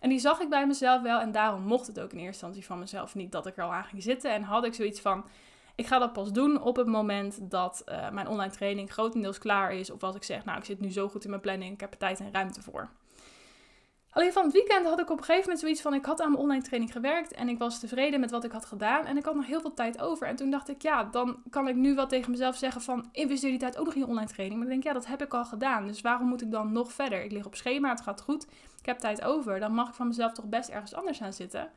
En 0.00 0.08
die 0.08 0.18
zag 0.18 0.40
ik 0.40 0.48
bij 0.48 0.66
mezelf 0.66 1.02
wel. 1.02 1.20
En 1.20 1.32
daarom 1.32 1.62
mocht 1.62 1.86
het 1.86 2.00
ook 2.00 2.12
in 2.12 2.18
eerste 2.18 2.44
instantie 2.44 2.64
van 2.64 2.78
mezelf 2.78 3.14
niet 3.14 3.32
dat 3.32 3.46
ik 3.46 3.56
er 3.56 3.64
al 3.64 3.72
aan 3.72 3.84
ging 3.84 4.02
zitten. 4.02 4.30
En 4.30 4.42
had 4.42 4.64
ik 4.64 4.74
zoiets 4.74 5.00
van, 5.00 5.24
ik 5.80 5.86
ga 5.86 5.98
dat 5.98 6.12
pas 6.12 6.32
doen 6.32 6.62
op 6.62 6.76
het 6.76 6.86
moment 6.86 7.50
dat 7.50 7.82
uh, 7.86 8.10
mijn 8.10 8.28
online 8.28 8.52
training 8.52 8.92
grotendeels 8.92 9.38
klaar 9.38 9.72
is. 9.72 9.90
Of 9.90 10.02
als 10.02 10.16
ik 10.16 10.22
zeg, 10.22 10.44
nou, 10.44 10.58
ik 10.58 10.64
zit 10.64 10.80
nu 10.80 10.92
zo 10.92 11.08
goed 11.08 11.24
in 11.24 11.30
mijn 11.30 11.42
planning, 11.42 11.72
ik 11.72 11.80
heb 11.80 11.92
er 11.92 11.98
tijd 11.98 12.20
en 12.20 12.32
ruimte 12.32 12.62
voor. 12.62 12.90
Alleen 14.10 14.32
van 14.32 14.44
het 14.44 14.52
weekend 14.52 14.86
had 14.86 15.00
ik 15.00 15.10
op 15.10 15.18
een 15.18 15.24
gegeven 15.24 15.42
moment 15.42 15.60
zoiets 15.60 15.80
van: 15.80 15.94
ik 15.94 16.04
had 16.04 16.20
aan 16.20 16.30
mijn 16.30 16.42
online 16.42 16.62
training 16.62 16.92
gewerkt 16.92 17.32
en 17.32 17.48
ik 17.48 17.58
was 17.58 17.80
tevreden 17.80 18.20
met 18.20 18.30
wat 18.30 18.44
ik 18.44 18.52
had 18.52 18.64
gedaan 18.64 19.06
en 19.06 19.16
ik 19.16 19.24
had 19.24 19.34
nog 19.34 19.46
heel 19.46 19.60
veel 19.60 19.74
tijd 19.74 20.00
over. 20.00 20.26
En 20.26 20.36
toen 20.36 20.50
dacht 20.50 20.68
ik, 20.68 20.82
ja, 20.82 21.04
dan 21.04 21.42
kan 21.50 21.68
ik 21.68 21.74
nu 21.74 21.94
wel 21.94 22.06
tegen 22.06 22.30
mezelf 22.30 22.56
zeggen: 22.56 22.80
van 22.80 23.08
investeer 23.12 23.50
die 23.50 23.58
tijd 23.58 23.78
ook 23.78 23.86
nog 23.86 23.94
in 23.94 24.06
online 24.06 24.30
training. 24.30 24.60
Maar 24.60 24.68
dan 24.68 24.80
denk 24.80 24.86
ik, 24.86 24.92
ja, 24.92 24.98
dat 25.00 25.06
heb 25.06 25.22
ik 25.22 25.34
al 25.34 25.44
gedaan. 25.44 25.86
Dus 25.86 26.00
waarom 26.00 26.28
moet 26.28 26.42
ik 26.42 26.50
dan 26.50 26.72
nog 26.72 26.92
verder? 26.92 27.22
Ik 27.22 27.32
lig 27.32 27.46
op 27.46 27.54
schema, 27.54 27.90
het 27.90 28.00
gaat 28.00 28.20
goed, 28.20 28.46
ik 28.78 28.86
heb 28.86 28.98
tijd 28.98 29.24
over. 29.24 29.60
Dan 29.60 29.72
mag 29.72 29.88
ik 29.88 29.94
van 29.94 30.06
mezelf 30.06 30.32
toch 30.32 30.48
best 30.48 30.68
ergens 30.68 30.94
anders 30.94 31.22
aan 31.22 31.32
zitten. 31.32 31.70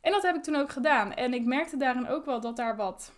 En 0.00 0.12
dat 0.12 0.22
heb 0.22 0.36
ik 0.36 0.42
toen 0.42 0.56
ook 0.56 0.70
gedaan. 0.70 1.12
En 1.12 1.34
ik 1.34 1.44
merkte 1.44 1.76
daarin 1.76 2.08
ook 2.08 2.24
wel 2.24 2.40
dat 2.40 2.56
daar 2.56 2.76
wat 2.76 3.12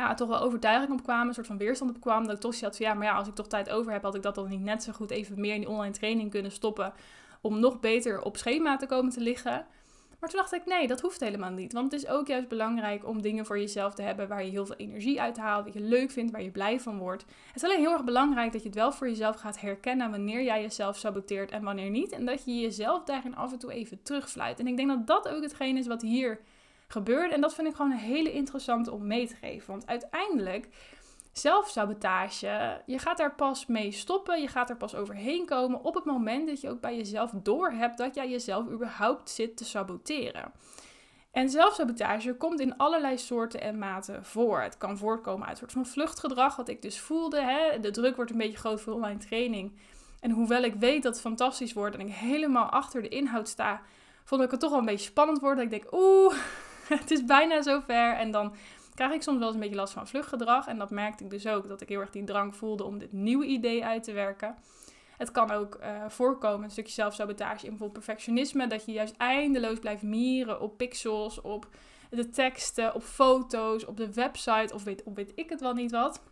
ja, 0.00 0.14
toch 0.14 0.28
wel 0.28 0.40
overtuiging 0.40 0.92
op 0.92 1.02
kwamen, 1.02 1.28
een 1.28 1.34
soort 1.34 1.46
van 1.46 1.58
weerstand 1.58 1.90
op 1.90 2.00
kwam. 2.00 2.26
Dat 2.26 2.34
ik 2.34 2.40
toch 2.40 2.60
had 2.60 2.76
van 2.76 2.86
ja, 2.86 2.94
maar 2.94 3.06
ja, 3.06 3.16
als 3.16 3.28
ik 3.28 3.34
toch 3.34 3.46
tijd 3.46 3.70
over 3.70 3.92
heb, 3.92 4.02
had 4.02 4.14
ik 4.14 4.22
dat 4.22 4.34
dan 4.34 4.48
niet 4.48 4.60
net 4.60 4.82
zo 4.82 4.92
goed 4.92 5.10
even 5.10 5.40
meer 5.40 5.54
in 5.54 5.60
die 5.60 5.68
online 5.68 5.94
training 5.94 6.30
kunnen 6.30 6.52
stoppen 6.52 6.92
om 7.40 7.60
nog 7.60 7.80
beter 7.80 8.22
op 8.22 8.36
schema 8.36 8.76
te 8.76 8.86
komen 8.86 9.12
te 9.12 9.20
liggen. 9.20 9.66
Maar 10.20 10.30
toen 10.30 10.40
dacht 10.40 10.52
ik, 10.52 10.66
nee, 10.66 10.86
dat 10.86 11.00
hoeft 11.00 11.20
helemaal 11.20 11.50
niet. 11.50 11.72
Want 11.72 11.92
het 11.92 12.02
is 12.02 12.08
ook 12.08 12.26
juist 12.26 12.48
belangrijk 12.48 13.08
om 13.08 13.22
dingen 13.22 13.46
voor 13.46 13.58
jezelf 13.58 13.94
te 13.94 14.02
hebben 14.02 14.28
waar 14.28 14.44
je 14.44 14.50
heel 14.50 14.66
veel 14.66 14.76
energie 14.76 15.20
uit 15.20 15.36
haalt, 15.36 15.64
wat 15.64 15.74
je 15.74 15.80
leuk 15.80 16.10
vindt, 16.10 16.32
waar 16.32 16.42
je 16.42 16.50
blij 16.50 16.80
van 16.80 16.98
wordt. 16.98 17.24
Het 17.46 17.56
is 17.56 17.64
alleen 17.64 17.78
heel 17.78 17.92
erg 17.92 18.04
belangrijk 18.04 18.52
dat 18.52 18.62
je 18.62 18.68
het 18.68 18.76
wel 18.76 18.92
voor 18.92 19.08
jezelf 19.08 19.36
gaat 19.36 19.60
herkennen 19.60 20.10
wanneer 20.10 20.42
jij 20.42 20.62
jezelf 20.62 20.96
saboteert 20.96 21.50
en 21.50 21.62
wanneer 21.62 21.90
niet. 21.90 22.12
En 22.12 22.24
dat 22.24 22.44
je 22.44 22.60
jezelf 22.60 23.04
daarin 23.04 23.36
af 23.36 23.52
en 23.52 23.58
toe 23.58 23.72
even 23.72 24.02
terugfluit. 24.02 24.60
En 24.60 24.66
ik 24.66 24.76
denk 24.76 24.88
dat 24.88 25.06
dat 25.06 25.28
ook 25.28 25.42
hetgeen 25.42 25.76
is 25.76 25.86
wat 25.86 26.02
hier 26.02 26.40
gebeurt. 26.86 27.32
En 27.32 27.40
dat 27.40 27.54
vind 27.54 27.68
ik 27.68 27.74
gewoon 27.74 27.90
een 27.90 27.98
hele 27.98 28.32
interessante 28.32 28.92
om 28.92 29.06
mee 29.06 29.26
te 29.26 29.36
geven. 29.36 29.70
Want 29.70 29.86
uiteindelijk 29.86 30.68
zelfsabotage, 31.32 32.82
je 32.86 32.98
gaat 32.98 33.16
daar 33.16 33.34
pas 33.34 33.66
mee 33.66 33.92
stoppen, 33.92 34.40
je 34.40 34.48
gaat 34.48 34.70
er 34.70 34.76
pas 34.76 34.94
overheen 34.94 35.46
komen 35.46 35.84
op 35.84 35.94
het 35.94 36.04
moment 36.04 36.48
dat 36.48 36.60
je 36.60 36.70
ook 36.70 36.80
bij 36.80 36.96
jezelf 36.96 37.30
doorhebt 37.34 37.98
dat 37.98 38.14
jij 38.14 38.30
jezelf 38.30 38.68
überhaupt 38.68 39.30
zit 39.30 39.56
te 39.56 39.64
saboteren. 39.64 40.52
En 41.30 41.50
zelfsabotage 41.50 42.34
komt 42.34 42.60
in 42.60 42.76
allerlei 42.76 43.18
soorten 43.18 43.60
en 43.60 43.78
maten 43.78 44.24
voor. 44.24 44.60
Het 44.60 44.78
kan 44.78 44.98
voortkomen 44.98 45.42
uit 45.46 45.50
een 45.50 45.56
soort 45.56 45.72
van 45.72 45.86
vluchtgedrag, 45.86 46.56
wat 46.56 46.68
ik 46.68 46.82
dus 46.82 47.00
voelde. 47.00 47.40
Hè? 47.40 47.80
De 47.80 47.90
druk 47.90 48.16
wordt 48.16 48.30
een 48.30 48.36
beetje 48.38 48.58
groot 48.58 48.80
voor 48.80 48.92
online 48.92 49.18
training. 49.18 49.78
En 50.20 50.30
hoewel 50.30 50.62
ik 50.62 50.74
weet 50.74 51.02
dat 51.02 51.12
het 51.12 51.22
fantastisch 51.22 51.72
wordt 51.72 51.94
en 51.94 52.00
ik 52.00 52.14
helemaal 52.14 52.68
achter 52.68 53.02
de 53.02 53.08
inhoud 53.08 53.48
sta, 53.48 53.82
vond 54.24 54.42
ik 54.42 54.50
het 54.50 54.60
toch 54.60 54.70
wel 54.70 54.78
een 54.78 54.84
beetje 54.84 55.10
spannend 55.10 55.40
worden. 55.40 55.64
Dat 55.64 55.72
ik 55.72 55.80
denk, 55.80 55.94
oeh, 55.94 56.34
het 57.00 57.10
is 57.10 57.24
bijna 57.24 57.62
zover. 57.62 58.14
En 58.14 58.30
dan 58.30 58.54
krijg 58.94 59.12
ik 59.12 59.22
soms 59.22 59.38
wel 59.38 59.46
eens 59.46 59.54
een 59.54 59.62
beetje 59.62 59.76
last 59.76 59.92
van 59.92 60.06
vluchtgedrag. 60.06 60.66
En 60.66 60.78
dat 60.78 60.90
merkte 60.90 61.24
ik 61.24 61.30
dus 61.30 61.46
ook, 61.46 61.68
dat 61.68 61.80
ik 61.80 61.88
heel 61.88 62.00
erg 62.00 62.10
die 62.10 62.24
drang 62.24 62.56
voelde 62.56 62.84
om 62.84 62.98
dit 62.98 63.12
nieuwe 63.12 63.46
idee 63.46 63.84
uit 63.84 64.02
te 64.02 64.12
werken. 64.12 64.56
Het 65.16 65.30
kan 65.30 65.50
ook 65.50 65.78
uh, 65.80 66.04
voorkomen, 66.08 66.64
een 66.64 66.70
stukje 66.70 66.92
zelfsabotage 66.92 67.64
in 67.64 67.70
bijvoorbeeld 67.70 68.04
perfectionisme. 68.04 68.66
Dat 68.66 68.84
je 68.84 68.92
juist 68.92 69.16
eindeloos 69.16 69.78
blijft 69.78 70.02
mieren 70.02 70.60
op 70.60 70.76
pixels, 70.76 71.40
op 71.40 71.68
de 72.10 72.28
teksten, 72.28 72.94
op 72.94 73.02
foto's, 73.02 73.84
op 73.84 73.96
de 73.96 74.12
website 74.12 74.74
of 74.74 74.84
weet, 74.84 75.02
of 75.02 75.14
weet 75.14 75.32
ik 75.34 75.50
het 75.50 75.60
wel 75.60 75.74
niet 75.74 75.90
wat. 75.90 76.22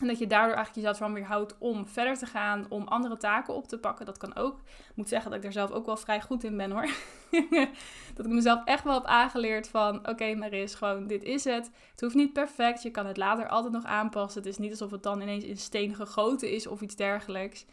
En 0.00 0.06
dat 0.06 0.18
je 0.18 0.26
daardoor 0.26 0.56
eigenlijk 0.56 0.86
jezelf 0.86 1.12
weer 1.12 1.24
houdt 1.24 1.54
om 1.58 1.86
verder 1.86 2.18
te 2.18 2.26
gaan, 2.26 2.66
om 2.68 2.86
andere 2.86 3.16
taken 3.16 3.54
op 3.54 3.68
te 3.68 3.78
pakken. 3.78 4.06
Dat 4.06 4.18
kan 4.18 4.36
ook. 4.36 4.58
Ik 4.58 4.96
moet 4.96 5.08
zeggen 5.08 5.30
dat 5.30 5.38
ik 5.38 5.44
daar 5.44 5.52
zelf 5.52 5.70
ook 5.70 5.86
wel 5.86 5.96
vrij 5.96 6.20
goed 6.20 6.44
in 6.44 6.56
ben 6.56 6.70
hoor. 6.70 6.88
dat 8.14 8.26
ik 8.26 8.32
mezelf 8.32 8.64
echt 8.64 8.84
wel 8.84 8.94
heb 8.94 9.04
aangeleerd 9.04 9.68
van, 9.68 9.98
oké 9.98 10.10
okay, 10.10 10.34
Maris, 10.34 10.74
gewoon 10.74 11.06
dit 11.06 11.22
is 11.22 11.44
het. 11.44 11.70
Het 11.90 12.00
hoeft 12.00 12.14
niet 12.14 12.32
perfect, 12.32 12.82
je 12.82 12.90
kan 12.90 13.06
het 13.06 13.16
later 13.16 13.48
altijd 13.48 13.72
nog 13.72 13.84
aanpassen. 13.84 14.42
Het 14.42 14.50
is 14.50 14.58
niet 14.58 14.70
alsof 14.70 14.90
het 14.90 15.02
dan 15.02 15.20
ineens 15.20 15.44
in 15.44 15.56
steen 15.56 15.94
gegoten 15.94 16.50
is 16.50 16.66
of 16.66 16.80
iets 16.80 16.96
dergelijks. 16.96 17.66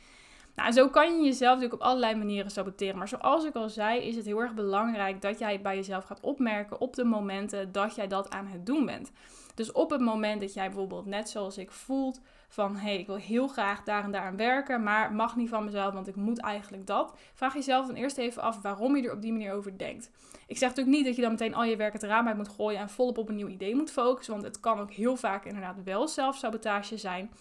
Nou, 0.55 0.71
zo 0.71 0.89
kan 0.89 1.17
je 1.17 1.25
jezelf 1.25 1.53
natuurlijk 1.53 1.81
op 1.81 1.87
allerlei 1.87 2.15
manieren 2.15 2.51
saboteren. 2.51 2.97
Maar 2.97 3.07
zoals 3.07 3.45
ik 3.45 3.55
al 3.55 3.69
zei, 3.69 4.01
is 4.01 4.15
het 4.15 4.25
heel 4.25 4.39
erg 4.39 4.53
belangrijk 4.53 5.21
dat 5.21 5.39
jij 5.39 5.61
bij 5.61 5.75
jezelf 5.75 6.03
gaat 6.03 6.19
opmerken 6.19 6.81
op 6.81 6.95
de 6.95 7.03
momenten 7.03 7.71
dat 7.71 7.95
jij 7.95 8.07
dat 8.07 8.29
aan 8.29 8.47
het 8.47 8.65
doen 8.65 8.85
bent. 8.85 9.11
Dus 9.55 9.71
op 9.71 9.89
het 9.89 10.01
moment 10.01 10.41
dat 10.41 10.53
jij 10.53 10.65
bijvoorbeeld 10.65 11.05
net 11.05 11.29
zoals 11.29 11.57
ik 11.57 11.71
voelt 11.71 12.21
van 12.47 12.75
hé, 12.75 12.81
hey, 12.81 12.97
ik 12.97 13.07
wil 13.07 13.15
heel 13.15 13.47
graag 13.47 13.83
daar 13.83 14.03
en 14.03 14.11
daar 14.11 14.25
aan 14.25 14.37
werken, 14.37 14.83
maar 14.83 15.13
mag 15.13 15.35
niet 15.35 15.49
van 15.49 15.63
mezelf, 15.63 15.93
want 15.93 16.07
ik 16.07 16.15
moet 16.15 16.39
eigenlijk 16.39 16.87
dat. 16.87 17.17
Vraag 17.33 17.53
jezelf 17.53 17.87
dan 17.87 17.95
eerst 17.95 18.17
even 18.17 18.41
af 18.41 18.61
waarom 18.61 18.95
je 18.95 19.03
er 19.03 19.13
op 19.13 19.21
die 19.21 19.31
manier 19.31 19.53
over 19.53 19.77
denkt. 19.77 20.11
Ik 20.47 20.57
zeg 20.57 20.69
natuurlijk 20.69 20.97
niet 20.97 21.05
dat 21.05 21.15
je 21.15 21.21
dan 21.21 21.31
meteen 21.31 21.55
al 21.55 21.63
je 21.63 21.75
werk 21.75 21.93
het 21.93 22.03
raam 22.03 22.27
uit 22.27 22.37
moet 22.37 22.49
gooien 22.49 22.79
en 22.79 22.89
volop 22.89 23.17
op 23.17 23.29
een 23.29 23.35
nieuw 23.35 23.47
idee 23.47 23.75
moet 23.75 23.91
focussen, 23.91 24.33
want 24.33 24.45
het 24.45 24.59
kan 24.59 24.79
ook 24.79 24.91
heel 24.91 25.15
vaak 25.15 25.45
inderdaad 25.45 25.83
wel 25.83 26.07
zelfsabotage 26.07 26.97
zijn. 26.97 27.31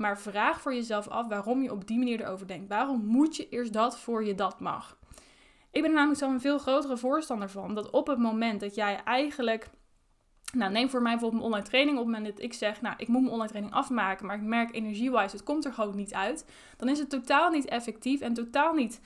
Maar 0.00 0.18
vraag 0.18 0.60
voor 0.60 0.74
jezelf 0.74 1.08
af 1.08 1.26
waarom 1.26 1.62
je 1.62 1.72
op 1.72 1.86
die 1.86 1.98
manier 1.98 2.20
erover 2.20 2.46
denkt. 2.46 2.68
Waarom 2.68 3.04
moet 3.04 3.36
je 3.36 3.48
eerst 3.48 3.72
dat 3.72 3.98
voor 3.98 4.24
je 4.24 4.34
dat 4.34 4.60
mag? 4.60 4.98
Ik 5.70 5.82
ben 5.82 5.92
namelijk 5.92 6.18
zo 6.18 6.30
een 6.30 6.40
veel 6.40 6.58
grotere 6.58 6.96
voorstander 6.96 7.50
van 7.50 7.74
dat 7.74 7.90
op 7.90 8.06
het 8.06 8.18
moment 8.18 8.60
dat 8.60 8.74
jij 8.74 9.02
eigenlijk 9.04 9.70
nou, 10.52 10.72
neem 10.72 10.90
voor 10.90 11.02
mij 11.02 11.12
bijvoorbeeld 11.12 11.42
mijn 11.42 11.52
online 11.52 11.70
training. 11.70 11.98
Op 11.98 12.04
het 12.04 12.14
moment 12.14 12.34
dat 12.34 12.44
ik 12.44 12.52
zeg, 12.52 12.80
nou, 12.80 12.94
ik 12.98 13.08
moet 13.08 13.20
mijn 13.20 13.32
online 13.32 13.50
training 13.50 13.74
afmaken, 13.74 14.26
maar 14.26 14.36
ik 14.36 14.42
merk 14.42 14.74
energie-wise, 14.74 15.36
het 15.36 15.44
komt 15.44 15.64
er 15.64 15.72
gewoon 15.72 15.96
niet 15.96 16.14
uit. 16.14 16.44
Dan 16.76 16.88
is 16.88 16.98
het 16.98 17.10
totaal 17.10 17.50
niet 17.50 17.64
effectief 17.64 18.20
en 18.20 18.34
totaal 18.34 18.74
niet, 18.74 19.00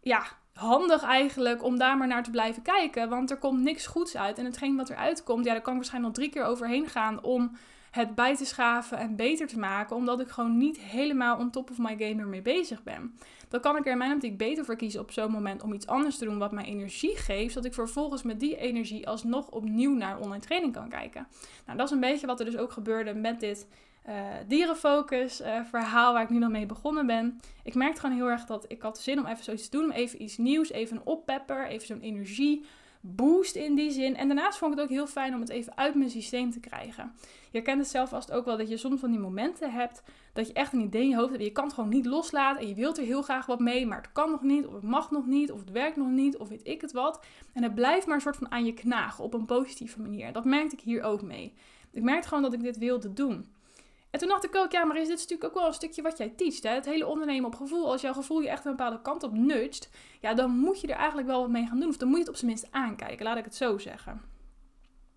ja, 0.00 0.22
handig 0.52 1.02
eigenlijk 1.02 1.62
om 1.62 1.78
daar 1.78 1.96
maar 1.96 2.08
naar 2.08 2.22
te 2.22 2.30
blijven 2.30 2.62
kijken. 2.62 3.08
Want 3.08 3.30
er 3.30 3.38
komt 3.38 3.60
niks 3.60 3.86
goeds 3.86 4.16
uit. 4.16 4.38
En 4.38 4.44
hetgeen 4.44 4.76
wat 4.76 4.90
eruit 4.90 5.22
komt, 5.22 5.44
ja, 5.44 5.52
daar 5.52 5.62
kan 5.62 5.72
ik 5.72 5.78
waarschijnlijk 5.78 6.16
nog 6.16 6.24
drie 6.24 6.34
keer 6.34 6.50
overheen 6.50 6.86
gaan 6.88 7.22
om 7.22 7.56
het 7.94 8.14
bij 8.14 8.36
te 8.36 8.44
schaven 8.44 8.98
en 8.98 9.16
beter 9.16 9.46
te 9.46 9.58
maken, 9.58 9.96
omdat 9.96 10.20
ik 10.20 10.28
gewoon 10.28 10.56
niet 10.56 10.78
helemaal 10.78 11.38
on 11.38 11.50
top 11.50 11.70
of 11.70 11.78
my 11.78 11.96
game 11.98 12.22
ermee 12.22 12.42
bezig 12.42 12.82
ben. 12.82 13.14
Dan 13.48 13.60
kan 13.60 13.76
ik 13.76 13.84
er 13.86 13.92
in 13.92 13.98
mijn 13.98 14.12
optiek 14.12 14.36
beter 14.36 14.64
voor 14.64 14.76
kiezen 14.76 15.00
op 15.00 15.10
zo'n 15.10 15.30
moment 15.30 15.62
om 15.62 15.72
iets 15.72 15.86
anders 15.86 16.18
te 16.18 16.24
doen 16.24 16.38
wat 16.38 16.52
mij 16.52 16.64
energie 16.64 17.16
geeft, 17.16 17.52
zodat 17.52 17.64
ik 17.64 17.74
vervolgens 17.74 18.22
met 18.22 18.40
die 18.40 18.56
energie 18.56 19.08
alsnog 19.08 19.48
opnieuw 19.48 19.94
naar 19.94 20.18
online 20.18 20.42
training 20.42 20.72
kan 20.72 20.88
kijken. 20.88 21.26
Nou, 21.66 21.78
dat 21.78 21.86
is 21.86 21.92
een 21.92 22.00
beetje 22.00 22.26
wat 22.26 22.38
er 22.38 22.46
dus 22.46 22.56
ook 22.56 22.72
gebeurde 22.72 23.14
met 23.14 23.40
dit 23.40 23.66
uh, 24.08 24.14
dierenfocus 24.48 25.40
uh, 25.40 25.60
verhaal 25.64 26.12
waar 26.12 26.22
ik 26.22 26.30
nu 26.30 26.40
dan 26.40 26.52
mee 26.52 26.66
begonnen 26.66 27.06
ben. 27.06 27.40
Ik 27.62 27.74
merkte 27.74 28.00
gewoon 28.00 28.16
heel 28.16 28.30
erg 28.30 28.44
dat 28.44 28.64
ik 28.68 28.82
had 28.82 28.98
zin 28.98 29.18
om 29.18 29.26
even 29.26 29.44
zoiets 29.44 29.68
te 29.68 29.78
doen, 29.78 29.90
even 29.90 30.22
iets 30.22 30.36
nieuws, 30.36 30.70
even 30.70 30.96
een 30.96 31.06
oppepper, 31.06 31.66
even 31.66 31.86
zo'n 31.86 32.00
energie 32.00 32.64
boost 33.06 33.56
in 33.56 33.74
die 33.74 33.90
zin. 33.90 34.16
En 34.16 34.26
daarnaast 34.26 34.58
vond 34.58 34.72
ik 34.72 34.78
het 34.78 34.86
ook 34.86 34.94
heel 34.94 35.06
fijn 35.06 35.34
om 35.34 35.40
het 35.40 35.48
even 35.48 35.76
uit 35.76 35.94
mijn 35.94 36.10
systeem 36.10 36.50
te 36.50 36.60
krijgen. 36.60 37.12
Je 37.50 37.62
kent 37.62 37.78
het 37.78 37.88
zelf 37.88 38.08
vast 38.08 38.32
ook 38.32 38.44
wel 38.44 38.56
dat 38.56 38.68
je 38.68 38.76
soms 38.76 39.00
van 39.00 39.10
die 39.10 39.20
momenten 39.20 39.72
hebt 39.72 40.02
dat 40.32 40.46
je 40.46 40.52
echt 40.52 40.72
een 40.72 40.80
idee 40.80 41.02
in 41.02 41.08
je 41.08 41.16
hoofd 41.16 41.30
hebt. 41.30 41.44
Je 41.44 41.52
kan 41.52 41.64
het 41.64 41.74
gewoon 41.74 41.88
niet 41.88 42.06
loslaten 42.06 42.60
en 42.60 42.68
je 42.68 42.74
wilt 42.74 42.98
er 42.98 43.04
heel 43.04 43.22
graag 43.22 43.46
wat 43.46 43.60
mee, 43.60 43.86
maar 43.86 43.96
het 43.96 44.12
kan 44.12 44.30
nog 44.30 44.42
niet, 44.42 44.66
of 44.66 44.72
het 44.72 44.82
mag 44.82 45.10
nog 45.10 45.26
niet, 45.26 45.52
of 45.52 45.60
het 45.60 45.70
werkt 45.70 45.96
nog 45.96 46.08
niet, 46.08 46.36
of 46.36 46.48
weet 46.48 46.66
ik 46.66 46.80
het 46.80 46.92
wat. 46.92 47.24
En 47.52 47.62
het 47.62 47.74
blijft 47.74 48.06
maar 48.06 48.14
een 48.14 48.20
soort 48.20 48.36
van 48.36 48.50
aan 48.50 48.64
je 48.64 48.74
knagen 48.74 49.24
op 49.24 49.34
een 49.34 49.46
positieve 49.46 50.00
manier. 50.00 50.32
Dat 50.32 50.44
merkte 50.44 50.76
ik 50.76 50.82
hier 50.82 51.02
ook 51.02 51.22
mee. 51.22 51.52
Ik 51.92 52.02
merkte 52.02 52.28
gewoon 52.28 52.42
dat 52.42 52.52
ik 52.52 52.62
dit 52.62 52.78
wilde 52.78 53.12
doen. 53.12 53.46
En 54.14 54.20
toen 54.20 54.28
dacht 54.28 54.44
ik 54.44 54.56
ook, 54.56 54.72
ja, 54.72 54.84
maar 54.84 54.96
is 54.96 55.08
dit 55.08 55.18
natuurlijk 55.18 55.44
ook 55.44 55.54
wel 55.54 55.66
een 55.66 55.74
stukje 55.74 56.02
wat 56.02 56.18
jij 56.18 56.28
teacht, 56.28 56.62
hè? 56.62 56.70
Het 56.70 56.84
hele 56.84 57.06
ondernemen 57.06 57.46
op 57.46 57.54
gevoel. 57.54 57.90
Als 57.90 58.00
jouw 58.00 58.12
gevoel 58.12 58.40
je 58.40 58.48
echt 58.48 58.64
een 58.64 58.70
bepaalde 58.70 59.02
kant 59.02 59.22
op 59.22 59.32
nudgt, 59.32 59.90
ja, 60.20 60.34
dan 60.34 60.50
moet 60.50 60.80
je 60.80 60.86
er 60.86 60.96
eigenlijk 60.96 61.26
wel 61.26 61.40
wat 61.40 61.50
mee 61.50 61.66
gaan 61.66 61.80
doen. 61.80 61.88
Of 61.88 61.96
dan 61.96 62.08
moet 62.08 62.16
je 62.16 62.22
het 62.22 62.32
op 62.32 62.36
zijn 62.38 62.50
minst 62.50 62.68
aankijken, 62.70 63.24
laat 63.24 63.36
ik 63.36 63.44
het 63.44 63.54
zo 63.54 63.78
zeggen. 63.78 64.22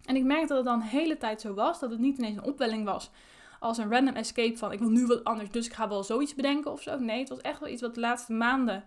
En 0.05 0.15
ik 0.15 0.23
merkte 0.23 0.47
dat 0.47 0.57
het 0.57 0.65
dan 0.65 0.79
de 0.79 0.85
hele 0.85 1.17
tijd 1.17 1.41
zo 1.41 1.53
was, 1.53 1.79
dat 1.79 1.89
het 1.89 1.99
niet 1.99 2.17
ineens 2.17 2.37
een 2.37 2.43
opwelling 2.43 2.85
was 2.85 3.11
als 3.59 3.77
een 3.77 3.91
random 3.91 4.15
escape 4.15 4.57
van 4.57 4.71
ik 4.71 4.79
wil 4.79 4.89
nu 4.89 5.05
wat 5.05 5.23
anders, 5.23 5.49
dus 5.49 5.65
ik 5.65 5.73
ga 5.73 5.89
wel 5.89 6.03
zoiets 6.03 6.35
bedenken 6.35 6.71
of 6.71 6.81
zo. 6.81 6.99
Nee, 6.99 7.19
het 7.19 7.29
was 7.29 7.41
echt 7.41 7.59
wel 7.59 7.69
iets 7.69 7.81
wat 7.81 7.95
de 7.95 7.99
laatste 7.99 8.33
maanden 8.33 8.83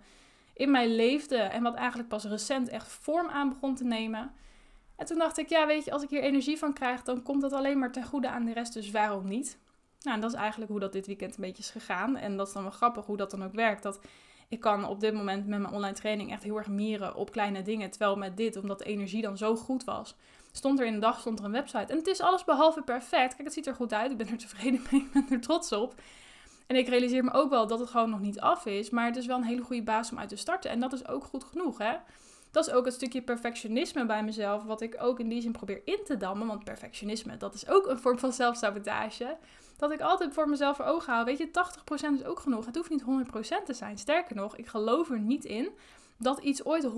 in 0.54 0.70
mij 0.70 0.88
leefde 0.88 1.36
en 1.36 1.62
wat 1.62 1.74
eigenlijk 1.74 2.08
pas 2.08 2.24
recent 2.24 2.68
echt 2.68 2.88
vorm 2.88 3.28
aan 3.28 3.48
begon 3.48 3.74
te 3.74 3.84
nemen. 3.84 4.32
En 4.96 5.06
toen 5.06 5.18
dacht 5.18 5.38
ik, 5.38 5.48
ja, 5.48 5.66
weet 5.66 5.84
je, 5.84 5.90
als 5.90 6.02
ik 6.02 6.10
hier 6.10 6.22
energie 6.22 6.58
van 6.58 6.72
krijg, 6.72 7.02
dan 7.02 7.22
komt 7.22 7.40
dat 7.40 7.52
alleen 7.52 7.78
maar 7.78 7.92
ten 7.92 8.04
goede 8.04 8.28
aan 8.28 8.44
de 8.44 8.52
rest, 8.52 8.72
dus 8.72 8.90
waarom 8.90 9.28
niet? 9.28 9.58
Nou, 10.02 10.16
en 10.16 10.20
dat 10.20 10.32
is 10.32 10.38
eigenlijk 10.38 10.70
hoe 10.70 10.80
dat 10.80 10.92
dit 10.92 11.06
weekend 11.06 11.36
een 11.36 11.44
beetje 11.44 11.62
is 11.62 11.70
gegaan. 11.70 12.16
En 12.16 12.36
dat 12.36 12.46
is 12.46 12.52
dan 12.52 12.62
wel 12.62 12.72
grappig 12.72 13.06
hoe 13.06 13.16
dat 13.16 13.30
dan 13.30 13.44
ook 13.44 13.54
werkt. 13.54 13.82
Dat 13.82 14.00
ik 14.48 14.60
kan 14.60 14.84
op 14.84 15.00
dit 15.00 15.14
moment 15.14 15.46
met 15.46 15.60
mijn 15.60 15.74
online 15.74 15.94
training 15.94 16.30
echt 16.30 16.42
heel 16.42 16.56
erg 16.56 16.68
mieren 16.68 17.14
op 17.14 17.32
kleine 17.32 17.62
dingen. 17.62 17.90
Terwijl 17.90 18.16
met 18.16 18.36
dit, 18.36 18.56
omdat 18.56 18.78
de 18.78 18.84
energie 18.84 19.22
dan 19.22 19.36
zo 19.36 19.56
goed 19.56 19.84
was, 19.84 20.16
stond 20.52 20.80
er 20.80 20.86
in 20.86 20.94
de 20.94 20.98
dag 20.98 21.20
stond 21.20 21.38
er 21.38 21.44
een 21.44 21.52
website. 21.52 21.92
En 21.92 21.96
het 21.96 22.06
is 22.06 22.20
alles 22.20 22.44
behalve 22.44 22.82
perfect. 22.82 23.34
Kijk, 23.34 23.44
het 23.44 23.52
ziet 23.52 23.66
er 23.66 23.74
goed 23.74 23.92
uit. 23.92 24.10
Ik 24.10 24.16
ben 24.16 24.28
er 24.28 24.38
tevreden 24.38 24.82
mee. 24.90 25.00
Ik 25.00 25.12
ben 25.12 25.26
er 25.30 25.40
trots 25.40 25.72
op. 25.72 25.94
En 26.66 26.76
ik 26.76 26.88
realiseer 26.88 27.24
me 27.24 27.32
ook 27.32 27.50
wel 27.50 27.66
dat 27.66 27.78
het 27.78 27.90
gewoon 27.90 28.10
nog 28.10 28.20
niet 28.20 28.40
af 28.40 28.66
is. 28.66 28.90
Maar 28.90 29.06
het 29.06 29.16
is 29.16 29.26
wel 29.26 29.36
een 29.36 29.44
hele 29.44 29.62
goede 29.62 29.82
basis 29.82 30.12
om 30.12 30.18
uit 30.18 30.28
te 30.28 30.36
starten. 30.36 30.70
En 30.70 30.80
dat 30.80 30.92
is 30.92 31.08
ook 31.08 31.24
goed 31.24 31.44
genoeg, 31.44 31.78
hè? 31.78 31.92
Dat 32.50 32.66
is 32.66 32.72
ook 32.72 32.84
het 32.84 32.94
stukje 32.94 33.22
perfectionisme 33.22 34.06
bij 34.06 34.24
mezelf, 34.24 34.64
wat 34.64 34.80
ik 34.80 34.96
ook 35.00 35.20
in 35.20 35.28
die 35.28 35.42
zin 35.42 35.52
probeer 35.52 35.80
in 35.84 36.00
te 36.04 36.16
dammen. 36.16 36.46
Want 36.46 36.64
perfectionisme, 36.64 37.36
dat 37.36 37.54
is 37.54 37.68
ook 37.68 37.86
een 37.86 37.98
vorm 37.98 38.18
van 38.18 38.32
zelfsabotage 38.32 39.36
dat 39.76 39.90
ik 39.90 40.00
altijd 40.00 40.34
voor 40.34 40.48
mezelf 40.48 40.76
voor 40.76 40.84
ogen 40.84 41.12
hou. 41.12 41.24
Weet 41.24 41.38
je, 41.38 41.48
80% 41.48 41.50
is 42.14 42.24
ook 42.24 42.40
genoeg. 42.40 42.66
Het 42.66 42.76
hoeft 42.76 42.90
niet 42.90 43.02
100% 43.02 43.64
te 43.64 43.74
zijn. 43.74 43.98
Sterker 43.98 44.36
nog, 44.36 44.56
ik 44.56 44.66
geloof 44.66 45.10
er 45.10 45.20
niet 45.20 45.44
in 45.44 45.68
dat 46.20 46.38
iets 46.38 46.64
ooit 46.64 46.88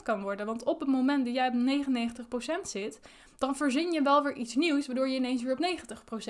100% 0.00 0.02
kan 0.02 0.22
worden. 0.22 0.46
Want 0.46 0.64
op 0.64 0.80
het 0.80 0.88
moment 0.88 1.24
dat 1.24 1.34
jij 1.34 1.48
op 1.48 1.54
99% 1.54 2.60
zit, 2.62 3.00
dan 3.38 3.56
verzin 3.56 3.92
je 3.92 4.02
wel 4.02 4.22
weer 4.22 4.34
iets 4.34 4.54
nieuws, 4.54 4.86
waardoor 4.86 5.08
je 5.08 5.16
ineens 5.16 5.42
weer 5.42 5.52
op 5.52 5.78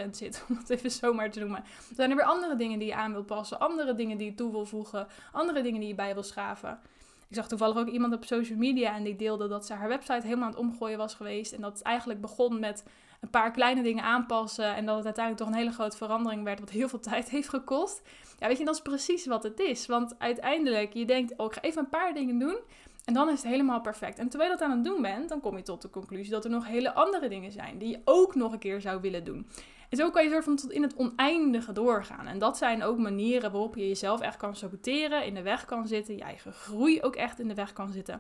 90% 0.07 0.11
zit. 0.11 0.43
Om 0.49 0.57
het 0.57 0.71
even 0.71 0.91
zomaar 0.91 1.31
te 1.31 1.41
noemen. 1.41 1.59
Er 1.59 1.95
zijn 1.95 2.11
er 2.11 2.17
weer 2.17 2.25
andere 2.25 2.57
dingen 2.57 2.79
die 2.79 2.89
je 2.89 2.95
aan 2.95 3.13
wilt 3.13 3.27
passen, 3.27 3.61
andere 3.61 3.95
dingen 3.95 4.19
die 4.19 4.31
je 4.31 4.35
toe 4.35 4.51
wil 4.51 4.67
voegen, 4.67 5.07
andere 5.33 5.63
dingen 5.63 5.81
die 5.81 5.89
je 5.89 5.95
bij 5.95 6.15
wil 6.15 6.23
schaven. 6.23 6.81
Ik 7.31 7.37
zag 7.37 7.49
toevallig 7.49 7.77
ook 7.77 7.89
iemand 7.89 8.15
op 8.15 8.25
social 8.25 8.59
media 8.59 8.95
en 8.95 9.03
die 9.03 9.17
deelde 9.17 9.49
dat 9.49 9.67
ze 9.67 9.73
haar 9.73 9.89
website 9.89 10.27
helemaal 10.27 10.45
aan 10.45 10.51
het 10.51 10.61
omgooien 10.61 10.99
was 10.99 11.15
geweest. 11.15 11.53
En 11.53 11.61
dat 11.61 11.73
het 11.73 11.83
eigenlijk 11.83 12.21
begon 12.21 12.61
met 12.61 12.85
een 13.21 13.31
paar 13.31 13.51
kleine 13.51 13.83
dingen 13.83 14.05
aanpassen. 14.05 14.75
En 14.75 14.87
dat 14.87 14.97
het 14.97 15.05
uiteindelijk 15.05 15.45
toch 15.45 15.55
een 15.55 15.61
hele 15.61 15.75
grote 15.75 15.97
verandering 15.97 16.45
werd, 16.45 16.61
wat 16.61 16.71
heel 16.71 16.89
veel 16.89 17.01
tijd 17.11 17.29
heeft 17.29 17.49
gekost. 17.49 18.03
Ja, 18.39 18.47
weet 18.47 18.59
je, 18.59 18.65
dat 18.65 18.75
is 18.75 18.83
precies 18.83 19.27
wat 19.27 19.43
het 19.43 19.61
is. 19.61 19.87
Want 19.87 20.15
uiteindelijk, 20.19 20.93
je 20.93 21.05
denkt, 21.05 21.37
oh, 21.37 21.47
ik 21.47 21.53
ga 21.53 21.61
even 21.61 21.83
een 21.83 21.89
paar 21.89 22.15
dingen 22.15 22.39
doen. 22.39 22.59
En 23.05 23.15
dan 23.15 23.29
is 23.29 23.43
het 23.43 23.51
helemaal 23.51 23.81
perfect. 23.81 24.19
En 24.19 24.29
terwijl 24.29 24.51
je 24.51 24.57
dat 24.57 24.67
aan 24.69 24.75
het 24.75 24.85
doen 24.85 25.03
bent, 25.03 25.29
dan 25.29 25.41
kom 25.41 25.57
je 25.57 25.63
tot 25.63 25.83
de 25.83 25.91
conclusie 25.91 26.31
dat 26.31 26.45
er 26.45 26.51
nog 26.51 26.67
hele 26.67 26.95
andere 26.95 27.29
dingen 27.29 27.53
zijn 27.53 27.79
die 27.79 27.89
je 27.89 28.01
ook 28.05 28.35
nog 28.35 28.53
een 28.53 28.59
keer 28.59 28.81
zou 28.81 29.01
willen 29.01 29.25
doen. 29.25 29.47
En 29.91 29.97
zo 29.97 30.11
kan 30.11 30.25
je 30.25 30.31
soort 30.31 30.45
van 30.45 30.57
tot 30.57 30.71
in 30.71 30.83
het 30.83 30.97
oneindige 30.97 31.73
doorgaan. 31.73 32.27
En 32.27 32.39
dat 32.39 32.57
zijn 32.57 32.83
ook 32.83 32.99
manieren 32.99 33.51
waarop 33.51 33.77
je 33.77 33.89
jezelf 33.89 34.21
echt 34.21 34.37
kan 34.37 34.57
saboteren, 34.57 35.25
in 35.25 35.35
de 35.35 35.43
weg 35.43 35.65
kan 35.65 35.87
zitten, 35.87 36.17
je 36.17 36.23
eigen 36.23 36.53
groei 36.53 37.03
ook 37.03 37.17
echt 37.17 37.41
in 37.41 37.49
de 37.49 37.55
weg 37.55 37.73
kan 37.73 37.93
zitten. 37.93 38.15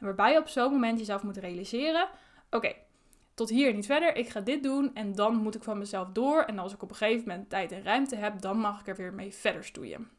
En 0.00 0.04
waarbij 0.04 0.32
je 0.32 0.38
op 0.38 0.48
zo'n 0.48 0.72
moment 0.72 0.98
jezelf 0.98 1.22
moet 1.22 1.36
realiseren: 1.36 2.08
oké, 2.50 2.72
tot 3.34 3.48
hier 3.48 3.74
niet 3.74 3.86
verder. 3.86 4.16
Ik 4.16 4.28
ga 4.28 4.40
dit 4.40 4.62
doen 4.62 4.94
en 4.94 5.14
dan 5.14 5.36
moet 5.36 5.54
ik 5.54 5.62
van 5.62 5.78
mezelf 5.78 6.08
door. 6.08 6.42
En 6.42 6.58
als 6.58 6.72
ik 6.72 6.82
op 6.82 6.90
een 6.90 6.96
gegeven 6.96 7.28
moment 7.28 7.50
tijd 7.50 7.72
en 7.72 7.82
ruimte 7.82 8.16
heb, 8.16 8.40
dan 8.40 8.58
mag 8.58 8.80
ik 8.80 8.88
er 8.88 8.96
weer 8.96 9.14
mee 9.14 9.34
verder 9.34 9.64
stoeien. 9.64 10.10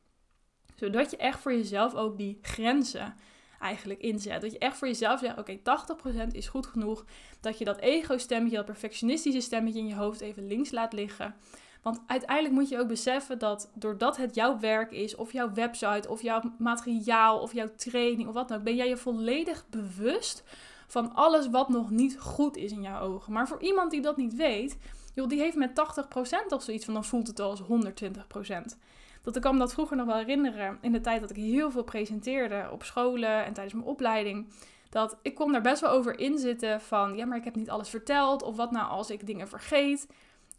Zodat 0.76 1.12
je 1.12 1.18
echt 1.18 1.40
voor 1.40 1.54
jezelf 1.54 1.96
ook 1.96 2.18
die 2.18 2.40
grenzen 2.42 3.16
eigenlijk 3.60 4.00
inzet. 4.00 4.42
Dat 4.42 4.52
je 4.52 4.58
echt 4.58 4.78
voor 4.78 4.88
jezelf 4.88 5.20
zegt, 5.20 5.38
oké, 5.38 5.58
80% 5.58 5.62
is 6.32 6.48
goed 6.48 6.66
genoeg. 6.66 7.06
Dat 7.40 7.58
je 7.58 7.66
dat 7.66 7.80
ego-stemmetje, 7.80 8.56
dat 8.56 8.66
perfectionistische 8.66 9.42
stemmetje 9.42 9.80
in 9.80 9.88
je 9.88 9.96
hoofd 9.96 10.22
even 10.22 10.48
links 10.48 10.72
laat 10.72 10.94
liggen. 10.94 11.36
Want 11.82 12.02
uiteindelijk 12.08 12.56
moet 12.56 12.70
je 12.70 12.80
ook 12.80 12.88
beseffen 12.88 13.40
dat 13.40 13.72
doordat 13.74 14.18
het 14.18 14.36
jouw 14.36 14.60
werk 14.60 14.92
is, 14.92 15.16
of 15.16 15.32
jouw 15.32 15.54
website, 15.54 16.10
of 16.10 16.22
jouw 16.22 16.42
materiaal, 16.58 17.40
of 17.40 17.54
jouw 17.54 17.70
training, 17.76 18.28
of 18.28 18.34
wat 18.34 18.48
dan 18.48 18.58
ook, 18.58 18.64
ben 18.64 18.76
jij 18.76 18.90
je 18.90 18.98
volledig 18.98 19.66
bewust 19.70 20.44
van 20.88 21.16
alles 21.16 21.50
wat 21.50 21.70
nog 21.70 21.90
niet 21.90 22.20
goed 22.20 22.58
is 22.58 22.72
in 22.72 22.82
jouw 22.82 23.02
ogen. 23.02 23.34
Maar 23.34 23.48
voor 23.48 23.62
iemand 23.62 23.92
die 23.92 24.02
dat 24.02 24.18
niet 24.18 24.36
weet, 24.36 24.78
joh, 25.14 25.28
die 25.28 25.40
heeft 25.40 25.56
met 25.56 25.70
80% 25.70 25.74
of 26.50 26.64
zoiets 26.64 26.86
van 26.86 26.94
dan 26.94 27.06
voelt 27.06 27.28
het 27.28 27.40
al 27.40 27.50
als 27.50 27.62
120%. 27.62 28.78
Dat 29.28 29.36
ik 29.36 29.42
kan 29.42 29.54
me 29.54 29.60
dat 29.60 29.74
vroeger 29.74 29.98
nog 29.98 30.06
wel 30.06 30.16
herinneren 30.16 30.78
in 30.82 30.92
de 30.92 31.02
tijd 31.02 31.22
dat 31.22 31.30
ik 31.30 31.36
heel 31.36 31.72
veel 31.72 31.84
presenteerde 31.84 32.70
op 32.72 32.84
scholen 32.84 33.46
en 33.46 33.54
tijdens 33.54 33.74
mijn 33.76 33.88
opleiding. 33.88 34.48
Dat 34.90 35.18
ik 35.22 35.36
kon 35.36 35.52
daar 35.52 35.62
best 35.62 35.82
wel 35.82 35.90
over 35.90 36.20
inzitten 36.20 36.82
van 36.82 37.16
ja, 37.16 37.26
maar 37.26 37.38
ik 37.38 37.44
heb 37.44 37.56
niet 37.56 37.70
alles 37.70 37.90
verteld. 37.90 38.44
Of 38.44 38.56
wat 38.56 38.72
nou 38.72 38.90
als 38.90 39.10
ik 39.10 39.26
dingen 39.26 39.48
vergeet. 39.48 40.08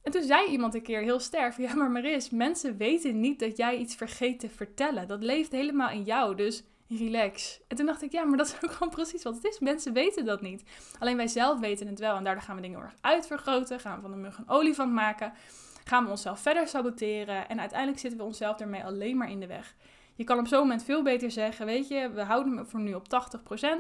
En 0.02 0.12
toen 0.12 0.22
zei 0.22 0.50
iemand 0.50 0.74
een 0.74 0.82
keer 0.82 1.00
heel 1.00 1.20
sterk: 1.20 1.56
Ja, 1.56 1.74
maar 1.74 1.90
Maris, 1.90 2.30
mensen 2.30 2.76
weten 2.76 3.20
niet 3.20 3.38
dat 3.38 3.56
jij 3.56 3.76
iets 3.76 3.94
vergeet 3.94 4.40
te 4.40 4.48
vertellen. 4.48 5.08
Dat 5.08 5.22
leeft 5.22 5.52
helemaal 5.52 5.90
in 5.90 6.02
jou. 6.02 6.34
Dus 6.34 6.62
relax. 6.88 7.60
En 7.68 7.76
toen 7.76 7.86
dacht 7.86 8.02
ik, 8.02 8.12
ja, 8.12 8.24
maar 8.24 8.38
dat 8.38 8.46
is 8.46 8.54
ook 8.64 8.72
gewoon 8.72 8.92
precies 8.92 9.22
wat 9.22 9.34
het 9.34 9.44
is. 9.44 9.58
Mensen 9.58 9.92
weten 9.92 10.24
dat 10.24 10.40
niet. 10.40 10.62
Alleen 10.98 11.16
wij 11.16 11.28
zelf 11.28 11.58
weten 11.58 11.86
het 11.86 11.98
wel. 11.98 12.16
En 12.16 12.24
daardoor 12.24 12.42
gaan 12.42 12.56
we 12.56 12.62
dingen 12.62 12.80
erg 12.80 12.94
uitvergroten. 13.00 13.80
Gaan 13.80 13.96
we 13.96 14.02
van 14.02 14.10
de 14.10 14.16
mug 14.16 14.38
een 14.38 14.48
olifant 14.48 14.92
maken. 14.92 15.32
Gaan 15.88 16.04
we 16.04 16.10
onszelf 16.10 16.40
verder 16.40 16.68
saboteren. 16.68 17.48
En 17.48 17.60
uiteindelijk 17.60 18.00
zitten 18.00 18.18
we 18.18 18.24
onszelf 18.24 18.60
ermee 18.60 18.84
alleen 18.84 19.16
maar 19.16 19.30
in 19.30 19.40
de 19.40 19.46
weg. 19.46 19.74
Je 20.14 20.24
kan 20.24 20.38
op 20.38 20.46
zo'n 20.46 20.58
moment 20.58 20.84
veel 20.84 21.02
beter 21.02 21.30
zeggen, 21.30 21.66
weet 21.66 21.88
je, 21.88 22.10
we 22.10 22.22
houden 22.22 22.54
me 22.54 22.64
voor 22.64 22.80
nu 22.80 22.94
op 22.94 23.04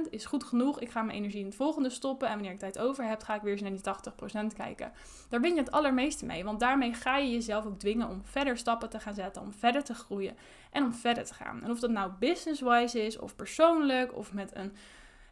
80%, 0.06 0.10
is 0.10 0.24
goed 0.24 0.44
genoeg. 0.44 0.80
Ik 0.80 0.90
ga 0.90 1.02
mijn 1.02 1.18
energie 1.18 1.40
in 1.40 1.46
het 1.46 1.54
volgende 1.54 1.90
stoppen 1.90 2.28
en 2.28 2.34
wanneer 2.34 2.52
ik 2.52 2.58
tijd 2.58 2.78
over 2.78 3.04
heb, 3.04 3.22
ga 3.22 3.34
ik 3.34 3.42
weer 3.42 3.52
eens 3.52 3.60
naar 3.60 3.70
die 3.70 4.52
80% 4.52 4.56
kijken. 4.56 4.92
Daar 5.28 5.40
win 5.40 5.54
je 5.54 5.60
het 5.60 5.70
allermeeste 5.70 6.26
mee, 6.26 6.44
want 6.44 6.60
daarmee 6.60 6.94
ga 6.94 7.16
je 7.16 7.32
jezelf 7.32 7.66
ook 7.66 7.78
dwingen 7.78 8.08
om 8.08 8.20
verder 8.24 8.56
stappen 8.56 8.88
te 8.88 9.00
gaan 9.00 9.14
zetten, 9.14 9.42
om 9.42 9.52
verder 9.52 9.84
te 9.84 9.94
groeien 9.94 10.36
en 10.70 10.84
om 10.84 10.94
verder 10.94 11.24
te 11.24 11.34
gaan. 11.34 11.62
En 11.62 11.70
of 11.70 11.80
dat 11.80 11.90
nou 11.90 12.12
business-wise 12.18 13.06
is, 13.06 13.18
of 13.18 13.36
persoonlijk, 13.36 14.16
of 14.16 14.32
met 14.32 14.56
een, 14.56 14.72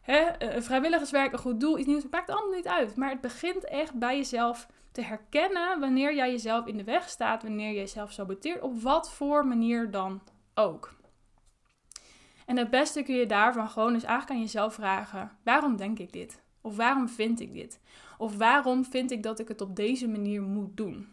hè, 0.01 0.53
een 0.55 0.63
vrijwilligerswerk, 0.63 1.31
een 1.31 1.39
goed 1.39 1.59
doel, 1.59 1.77
iets 1.77 1.87
nieuws, 1.87 2.03
maakt 2.11 2.29
allemaal 2.29 2.55
niet 2.55 2.67
uit. 2.67 2.95
Maar 2.95 3.09
het 3.09 3.21
begint 3.21 3.65
echt 3.65 3.93
bij 3.93 4.15
jezelf 4.15 4.67
te 4.97 5.03
herkennen 5.03 5.79
wanneer 5.79 6.15
jij 6.15 6.31
jezelf 6.31 6.65
in 6.65 6.77
de 6.77 6.83
weg 6.83 7.09
staat, 7.09 7.43
wanneer 7.43 7.67
je 7.67 7.75
jezelf 7.75 8.11
saboteert, 8.11 8.61
op 8.61 8.81
wat 8.81 9.11
voor 9.11 9.47
manier 9.47 9.91
dan 9.91 10.21
ook. 10.53 10.95
En 12.45 12.57
het 12.57 12.69
beste 12.69 13.03
kun 13.03 13.15
je 13.15 13.25
daarvan 13.25 13.69
gewoon 13.69 13.93
eens 13.93 14.03
eigenlijk 14.03 14.33
aan 14.33 14.45
jezelf 14.45 14.73
vragen: 14.73 15.31
waarom 15.43 15.75
denk 15.75 15.99
ik 15.99 16.13
dit? 16.13 16.41
Of 16.61 16.75
waarom 16.75 17.09
vind 17.09 17.39
ik 17.39 17.53
dit? 17.53 17.79
Of 18.17 18.37
waarom 18.37 18.85
vind 18.85 19.11
ik 19.11 19.23
dat 19.23 19.39
ik 19.39 19.47
het 19.47 19.61
op 19.61 19.75
deze 19.75 20.07
manier 20.07 20.41
moet 20.41 20.77
doen? 20.77 21.07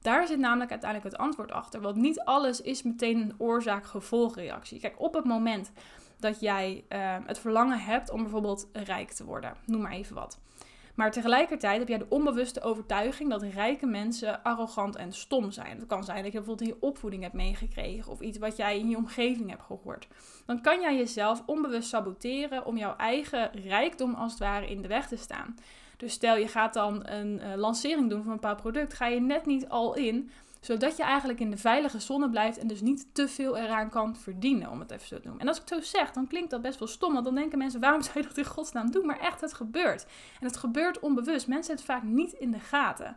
Daar 0.00 0.26
zit 0.26 0.38
namelijk 0.38 0.70
uiteindelijk 0.70 1.12
het 1.12 1.22
antwoord 1.22 1.52
achter. 1.52 1.80
Want 1.80 1.96
niet 1.96 2.20
alles 2.20 2.60
is 2.60 2.82
meteen 2.82 3.20
een 3.20 3.34
oorzaak-gevolgreactie. 3.38 4.80
Kijk, 4.80 5.00
op 5.00 5.14
het 5.14 5.24
moment 5.24 5.72
dat 6.18 6.40
jij 6.40 6.84
uh, 6.88 7.16
het 7.26 7.38
verlangen 7.38 7.78
hebt 7.78 8.10
om 8.10 8.22
bijvoorbeeld 8.22 8.68
rijk 8.72 9.10
te 9.10 9.24
worden, 9.24 9.56
noem 9.66 9.80
maar 9.80 9.92
even 9.92 10.14
wat. 10.14 10.40
Maar 10.94 11.10
tegelijkertijd 11.10 11.78
heb 11.78 11.88
jij 11.88 11.98
de 11.98 12.06
onbewuste 12.08 12.62
overtuiging 12.62 13.30
dat 13.30 13.42
rijke 13.42 13.86
mensen 13.86 14.42
arrogant 14.42 14.96
en 14.96 15.12
stom 15.12 15.50
zijn. 15.50 15.78
Het 15.78 15.86
kan 15.86 16.04
zijn 16.04 16.22
dat 16.22 16.32
je 16.32 16.38
bijvoorbeeld 16.38 16.68
in 16.68 16.74
je 16.74 16.86
opvoeding 16.86 17.22
hebt 17.22 17.34
meegekregen 17.34 18.12
of 18.12 18.20
iets 18.20 18.38
wat 18.38 18.56
jij 18.56 18.78
in 18.78 18.88
je 18.88 18.96
omgeving 18.96 19.50
hebt 19.50 19.62
gehoord. 19.62 20.08
Dan 20.46 20.60
kan 20.60 20.80
jij 20.80 20.96
jezelf 20.96 21.42
onbewust 21.46 21.88
saboteren 21.88 22.66
om 22.66 22.76
jouw 22.76 22.96
eigen 22.96 23.50
rijkdom 23.52 24.14
als 24.14 24.30
het 24.30 24.40
ware 24.40 24.66
in 24.66 24.82
de 24.82 24.88
weg 24.88 25.08
te 25.08 25.16
staan. 25.16 25.56
Dus 26.02 26.12
stel 26.12 26.36
je 26.36 26.48
gaat 26.48 26.74
dan 26.74 27.02
een 27.08 27.40
uh, 27.40 27.54
lancering 27.56 28.10
doen 28.10 28.22
van 28.22 28.32
een 28.32 28.40
bepaald 28.40 28.60
product, 28.60 28.94
ga 28.94 29.06
je 29.06 29.20
net 29.20 29.46
niet 29.46 29.68
al 29.68 29.94
in 29.94 30.30
zodat 30.60 30.96
je 30.96 31.02
eigenlijk 31.02 31.40
in 31.40 31.50
de 31.50 31.56
veilige 31.56 32.00
zone 32.00 32.30
blijft 32.30 32.58
en 32.58 32.66
dus 32.66 32.80
niet 32.80 33.06
te 33.12 33.28
veel 33.28 33.56
eraan 33.56 33.90
kan 33.90 34.16
verdienen, 34.16 34.70
om 34.70 34.80
het 34.80 34.90
even 34.90 35.06
zo 35.06 35.16
te 35.16 35.22
noemen. 35.22 35.40
En 35.40 35.48
als 35.48 35.56
ik 35.60 35.68
het 35.68 35.84
zo 35.84 35.98
zeg, 35.98 36.12
dan 36.12 36.26
klinkt 36.26 36.50
dat 36.50 36.62
best 36.62 36.78
wel 36.78 36.88
stom, 36.88 37.12
want 37.12 37.24
dan 37.24 37.34
denken 37.34 37.58
mensen, 37.58 37.80
waarom 37.80 38.02
zou 38.02 38.18
je 38.18 38.26
dat 38.26 38.36
in 38.36 38.44
godsnaam 38.44 38.90
doen? 38.90 39.06
Maar 39.06 39.18
echt, 39.18 39.40
het 39.40 39.52
gebeurt. 39.52 40.06
En 40.40 40.46
het 40.46 40.56
gebeurt 40.56 40.98
onbewust. 40.98 41.46
Mensen 41.46 41.74
hebben 41.74 41.94
het 41.94 42.04
vaak 42.04 42.12
niet 42.12 42.32
in 42.32 42.50
de 42.50 42.58
gaten. 42.58 43.16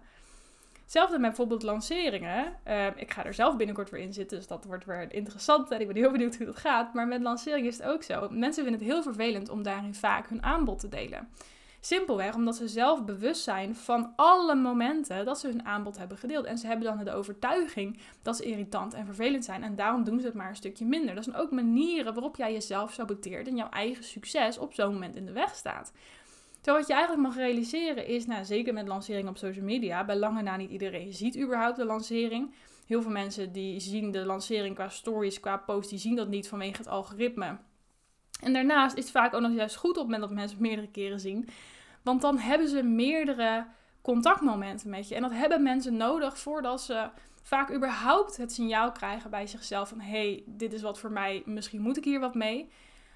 Hetzelfde 0.82 1.20
met 1.20 1.28
bijvoorbeeld 1.28 1.64
lanceringen. 1.64 2.54
Ehm, 2.64 2.92
ik 2.96 3.12
ga 3.12 3.26
er 3.26 3.34
zelf 3.34 3.56
binnenkort 3.56 3.90
weer 3.90 4.02
in 4.02 4.14
zitten, 4.14 4.38
dus 4.38 4.48
dat 4.48 4.66
wordt 4.66 4.86
weer 4.86 5.14
interessant. 5.14 5.72
En 5.72 5.82
ik 5.82 5.88
ben 5.88 5.96
heel 5.96 6.12
benieuwd 6.12 6.36
hoe 6.36 6.46
dat 6.46 6.58
gaat. 6.58 6.94
Maar 6.94 7.08
met 7.08 7.22
lanceringen 7.22 7.70
is 7.70 7.78
het 7.78 7.88
ook 7.88 8.04
zo. 8.04 8.30
Mensen 8.30 8.64
vinden 8.64 8.82
het 8.82 8.90
heel 8.90 9.04
vervelend 9.04 9.50
om 9.50 9.64
daarin 9.64 9.96
vaak 9.96 10.30
hun 10.30 10.44
aanbod 10.44 10.80
te 10.80 10.90
delen. 10.90 11.30
Simpelweg 11.86 12.36
omdat 12.36 12.56
ze 12.56 12.68
zelf 12.68 13.06
bewust 13.06 13.44
zijn 13.44 13.76
van 13.76 14.14
alle 14.16 14.56
momenten 14.56 15.26
dat 15.26 15.40
ze 15.40 15.48
hun 15.48 15.66
aanbod 15.66 15.98
hebben 15.98 16.18
gedeeld. 16.18 16.46
En 16.46 16.58
ze 16.58 16.68
hebben 16.68 16.86
dan 16.86 17.06
de 17.06 17.12
overtuiging 17.12 18.00
dat 18.22 18.36
ze 18.38 18.44
irritant 18.44 18.94
en 18.94 19.06
vervelend 19.06 19.46
zijn. 19.46 19.64
En 19.64 19.76
daarom 19.76 20.04
doen 20.04 20.20
ze 20.20 20.26
het 20.26 20.36
maar 20.36 20.50
een 20.50 20.56
stukje 20.56 20.86
minder. 20.86 21.16
Dat 21.16 21.24
zijn 21.24 21.36
ook 21.36 21.52
manieren 21.52 22.14
waarop 22.14 22.36
jij 22.36 22.54
jezelf 22.54 22.94
saboteert 22.94 23.48
en 23.48 23.56
jouw 23.56 23.70
eigen 23.70 24.04
succes 24.04 24.58
op 24.58 24.74
zo'n 24.74 24.94
moment 24.94 25.16
in 25.16 25.26
de 25.26 25.32
weg 25.32 25.56
staat. 25.56 25.92
Terwijl 26.56 26.78
wat 26.78 26.88
je 26.88 26.94
eigenlijk 26.94 27.28
mag 27.28 27.36
realiseren 27.36 28.08
is, 28.08 28.26
nou, 28.26 28.46
zeker 28.46 28.74
met 28.74 28.88
lancering 28.88 29.30
op 29.30 29.38
social 29.38 29.66
media, 29.66 30.06
bij 30.06 30.18
lange 30.18 30.42
na 30.42 30.58
niet 30.58 30.72
iedereen 30.72 31.14
ziet 31.14 31.38
überhaupt 31.38 31.78
de 31.78 31.86
lancering. 31.86 32.54
Heel 32.86 33.02
veel 33.02 33.12
mensen 33.12 33.52
die 33.52 33.80
zien 33.80 34.12
de 34.12 34.26
lancering 34.26 34.76
qua 34.76 34.90
stories, 34.90 35.40
qua 35.40 35.58
post, 35.58 35.90
die 35.90 36.00
zien 36.00 36.16
dat 36.16 36.28
niet 36.28 36.48
vanwege 36.48 36.78
het 36.78 36.88
algoritme. 36.88 37.58
En 38.42 38.54
daarnaast 38.54 38.98
is 38.98 39.04
het 39.04 39.12
vaak 39.12 39.34
ook 39.34 39.42
nog 39.42 39.54
juist 39.54 39.76
goed 39.76 39.90
op 39.90 39.96
het 39.96 40.04
moment 40.06 40.22
dat 40.22 40.32
mensen 40.32 40.58
het 40.58 40.68
meerdere 40.68 40.92
keren 40.92 41.20
zien. 41.20 41.50
Want 42.06 42.22
dan 42.22 42.38
hebben 42.38 42.68
ze 42.68 42.84
meerdere 42.84 43.66
contactmomenten 44.02 44.90
met 44.90 45.08
je. 45.08 45.16
En 45.16 45.22
dat 45.22 45.32
hebben 45.32 45.64
mensen 45.64 45.98
nodig 45.98 46.40
voordat 46.40 46.82
ze 46.82 47.10
vaak 47.44 47.74
überhaupt 47.74 48.38
het 48.38 48.52
signaal 48.52 48.92
krijgen 48.92 49.30
bij 49.30 49.48
zichzelf 49.48 49.90
van 49.90 50.00
hey, 50.00 50.44
dit 50.46 50.74
is 50.74 50.82
wat 50.82 51.00
voor 51.00 51.12
mij, 51.12 51.44
misschien 51.46 51.82
moet 51.82 51.98
ik 51.98 52.04
hier 52.04 52.20
wat 52.20 52.36
mee. 52.36 52.70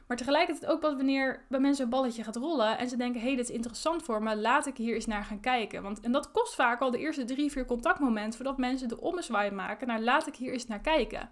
Maar 0.08 0.18
tegelijkertijd 0.18 0.72
ook 0.72 0.80
pas 0.80 0.96
wanneer 0.96 1.46
bij 1.50 1.60
mensen 1.60 1.84
een 1.84 1.90
balletje 1.90 2.24
gaat 2.24 2.36
rollen 2.36 2.78
en 2.78 2.90
ze 2.90 2.98
denken, 2.98 3.22
hé, 3.22 3.28
hey, 3.28 3.36
dit 3.36 3.50
is 3.50 3.56
interessant 3.56 4.04
voor 4.04 4.24
me, 4.24 4.38
laat 4.38 4.66
ik 4.66 4.78
hier 4.78 4.96
eens 4.96 5.06
naar 5.06 5.24
gaan 5.24 5.40
kijken. 5.40 5.84
Want, 5.84 6.00
en 6.00 6.12
dat 6.12 6.32
kost 6.32 6.56
vaak 6.56 6.82
al 6.82 6.92
de 6.92 6.98
eerste 6.98 7.26
drie, 7.26 7.52
vier 7.52 7.66
contactmomenten 7.66 8.34
voordat 8.34 8.58
mensen 8.58 8.88
de 8.88 9.02
ommezwaai 9.02 9.52
maken 9.52 9.88
naar 9.88 10.02
laat 10.02 10.28
ik 10.28 10.36
hier 10.36 10.52
eens 10.52 10.68
naar 10.68 10.82
kijken. 10.82 11.30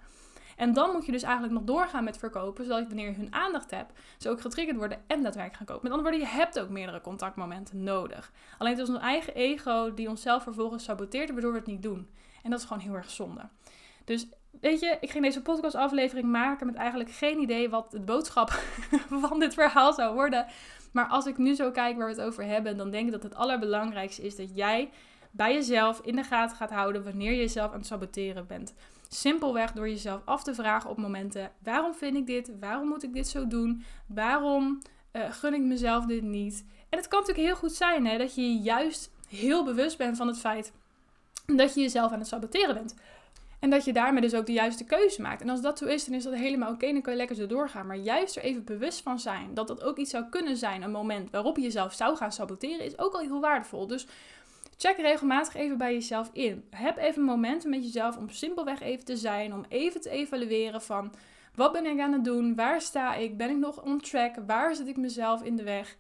En 0.58 0.74
dan 0.74 0.92
moet 0.92 1.06
je 1.06 1.12
dus 1.12 1.24
eigenlijk 1.24 1.54
nog 1.54 1.64
doorgaan 1.64 2.04
met 2.04 2.18
verkopen, 2.18 2.66
zodat 2.66 2.88
wanneer 2.88 3.10
je 3.10 3.16
hun 3.16 3.34
aandacht 3.34 3.72
hebt, 3.72 4.00
ze 4.18 4.30
ook 4.30 4.42
getriggerd 4.42 4.78
worden 4.78 4.98
en 5.08 5.24
daadwerkelijk 5.24 5.56
gaan 5.56 5.66
kopen. 5.66 5.84
Met 5.84 5.92
andere 5.92 6.10
woorden, 6.10 6.30
je 6.30 6.36
hebt 6.38 6.60
ook 6.60 6.70
meerdere 6.70 7.02
contactmomenten 7.02 7.84
nodig. 7.84 8.32
Alleen 8.58 8.74
het 8.74 8.82
is 8.82 8.90
ons 8.90 9.00
eigen 9.00 9.36
ego 9.36 9.94
die 9.94 10.10
onszelf 10.10 10.44
vervolgens 10.44 10.84
saboteert, 10.84 11.32
waardoor 11.32 11.52
we 11.52 11.58
het 11.58 11.68
niet 11.68 11.82
doen. 11.82 12.10
En 12.44 12.50
dat 12.50 12.60
is 12.60 12.66
gewoon 12.66 12.84
heel 12.84 12.96
erg 12.96 13.10
zonde. 13.10 13.50
Dus 14.06 14.28
weet 14.62 14.80
je, 14.80 14.98
ik 15.02 15.12
ging 15.12 15.24
deze 15.24 15.42
podcastaflevering 15.42 16.28
maken 16.28 16.66
met 16.66 16.76
eigenlijk 16.76 17.12
geen 17.12 17.40
idee 17.40 17.70
wat 17.70 17.92
de 17.92 18.00
boodschap 18.00 18.50
van 19.30 19.40
dit 19.40 19.54
verhaal 19.54 19.94
zou 19.94 20.14
worden. 20.14 20.46
Maar 20.92 21.08
als 21.08 21.26
ik 21.26 21.38
nu 21.38 21.56
zo 21.56 21.72
kijk 21.72 21.98
waar 21.98 22.06
we 22.08 22.14
het 22.14 22.22
over 22.22 22.44
hebben, 22.44 22.78
dan 22.78 22.92
denk 22.92 23.06
ik 23.06 23.12
dat 23.12 23.24
het 23.24 23.36
allerbelangrijkste 23.36 24.22
is 24.22 24.36
dat 24.36 24.56
jij 24.56 24.90
bij 25.32 25.54
jezelf 25.54 26.00
in 26.04 26.16
de 26.16 26.24
gaten 26.24 26.58
gaat 26.58 26.72
houden 26.72 27.04
wanneer 27.04 27.32
je 27.32 27.38
jezelf 27.38 27.72
aan 27.72 27.78
het 27.78 27.88
saboteren 27.88 28.48
bent. 28.48 28.74
Simpelweg 29.10 29.72
door 29.72 29.90
jezelf 29.90 30.22
af 30.26 30.44
te 30.44 30.54
vragen 30.54 30.90
op 30.90 30.98
momenten: 30.98 31.52
waarom 31.64 31.94
vind 31.94 32.16
ik 32.16 32.28
dit? 32.28 32.52
Waarom 32.60 32.88
moet 32.88 33.04
ik 33.04 33.14
dit 33.14 33.28
zo 33.28 33.48
doen? 33.48 33.84
Waarom 34.08 34.82
uh, 35.14 35.32
gun 35.32 35.54
ik 35.54 35.62
mezelf 35.62 36.06
dit 36.06 36.24
niet? 36.24 36.66
En 36.90 36.98
het 36.98 37.08
kan 37.08 37.20
natuurlijk 37.20 37.48
heel 37.48 37.58
goed 37.58 37.72
zijn 37.72 38.06
hè, 38.06 38.18
dat 38.18 38.36
je 38.36 38.54
juist 38.54 39.12
heel 39.28 39.64
bewust 39.64 39.98
bent 39.98 40.18
van 40.18 40.28
het 40.28 40.40
feit 40.40 40.72
dat 41.46 41.74
je 41.74 41.82
jezelf 41.82 42.12
aan 42.12 42.20
het 42.20 42.28
saboteren 42.28 42.74
bent. 42.74 42.96
En 43.60 43.70
dat 43.70 43.86
je 43.86 43.94
daarmee 43.94 44.22
dus 44.22 44.34
ook 44.34 44.46
de 44.46 44.54
juiste 44.54 44.84
keuze 44.84 45.22
maakt. 45.22 45.42
En 45.42 45.50
als 45.50 45.62
dat 45.62 45.78
zo 45.78 45.86
is, 45.86 46.06
dan 46.06 46.16
is 46.16 46.24
dat 46.24 46.34
helemaal 46.34 46.72
oké. 46.72 46.92
dan 46.92 47.02
kan 47.02 47.14
je 47.14 47.20
lekker 47.20 47.36
zo 47.36 47.46
doorgaan. 47.48 47.88
Maar 47.88 47.98
juist 47.98 48.36
er 48.36 48.44
even 48.44 48.64
bewust 48.64 49.02
van 49.02 49.20
zijn 49.20 49.54
dat 49.54 49.68
dat 49.68 49.84
ook 49.84 49.98
iets 49.98 50.12
zou 50.12 50.24
kunnen 50.30 50.58
zijn. 50.58 50.82
Een 50.82 50.92
moment 50.92 51.32
waarop 51.32 51.56
je 51.56 51.62
jezelf 51.62 51.94
zou 51.94 52.16
gaan 52.16 52.32
saboteren, 52.32 52.86
is 52.86 53.00
ook 53.00 53.14
al 53.14 53.20
heel 53.20 53.40
waardevol. 53.40 53.88
Dus 53.88 54.08
check 54.78 54.98
regelmatig 54.98 55.56
even 55.56 55.78
bij 55.78 55.94
jezelf 55.94 56.30
in. 56.34 56.68
Heb 56.70 56.98
even 56.98 57.24
momenten 57.24 57.70
met 57.70 57.84
jezelf 57.84 58.18
om 58.18 58.30
simpelweg 58.30 58.82
even 58.82 59.06
te 59.06 59.18
zijn. 59.18 59.54
Om 59.54 59.66
even 59.70 60.02
te 60.02 60.10
evalueren 60.10 60.82
van 60.82 61.14
wat 61.56 61.72
ben 61.72 61.86
ik 61.86 62.00
aan 62.00 62.14
het 62.14 62.24
doen? 62.24 62.56
Waar 62.56 62.82
sta 62.82 63.16
ik? 63.16 63.38
Ben 63.38 63.50
ik 63.50 63.58
nog 63.58 63.84
on 63.84 64.00
track? 64.00 64.36
Waar 64.48 64.76
zit 64.76 64.88
ik 64.88 64.98
mezelf 64.98 65.44
in 65.44 65.56
de 65.56 65.64
weg? 65.64 65.98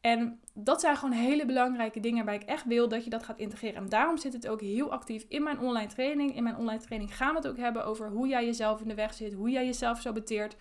En 0.00 0.40
dat 0.54 0.80
zijn 0.80 0.96
gewoon 0.96 1.14
hele 1.14 1.46
belangrijke 1.46 2.00
dingen 2.00 2.24
waar 2.24 2.34
ik 2.34 2.42
echt 2.42 2.64
wil 2.64 2.88
dat 2.88 3.04
je 3.04 3.10
dat 3.10 3.22
gaat 3.22 3.38
integreren. 3.38 3.82
En 3.82 3.88
daarom 3.88 4.16
zit 4.16 4.32
het 4.32 4.48
ook 4.48 4.60
heel 4.60 4.92
actief 4.92 5.24
in 5.28 5.42
mijn 5.42 5.58
online 5.58 5.88
training. 5.88 6.36
In 6.36 6.42
mijn 6.42 6.56
online 6.56 6.80
training 6.80 7.16
gaan 7.16 7.30
we 7.30 7.36
het 7.36 7.48
ook 7.48 7.56
hebben 7.56 7.84
over 7.84 8.10
hoe 8.10 8.28
jij 8.28 8.44
jezelf 8.44 8.80
in 8.80 8.88
de 8.88 8.94
weg 8.94 9.14
zit, 9.14 9.32
hoe 9.32 9.50
jij 9.50 9.64
jezelf 9.64 10.00
saboteert. 10.00 10.56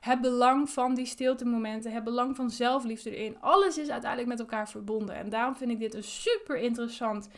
Het 0.00 0.20
belang 0.20 0.70
van 0.70 0.94
die 0.94 1.06
stilte 1.06 1.44
momenten, 1.44 1.92
het 1.92 2.04
belang 2.04 2.36
van 2.36 2.50
zelfliefde 2.50 3.16
erin. 3.16 3.40
Alles 3.40 3.78
is 3.78 3.90
uiteindelijk 3.90 4.30
met 4.30 4.40
elkaar 4.40 4.68
verbonden. 4.68 5.14
En 5.14 5.28
daarom 5.28 5.56
vind 5.56 5.70
ik 5.70 5.78
dit 5.78 5.94
een 5.94 6.04
super 6.04 6.56
interessant 6.56 7.28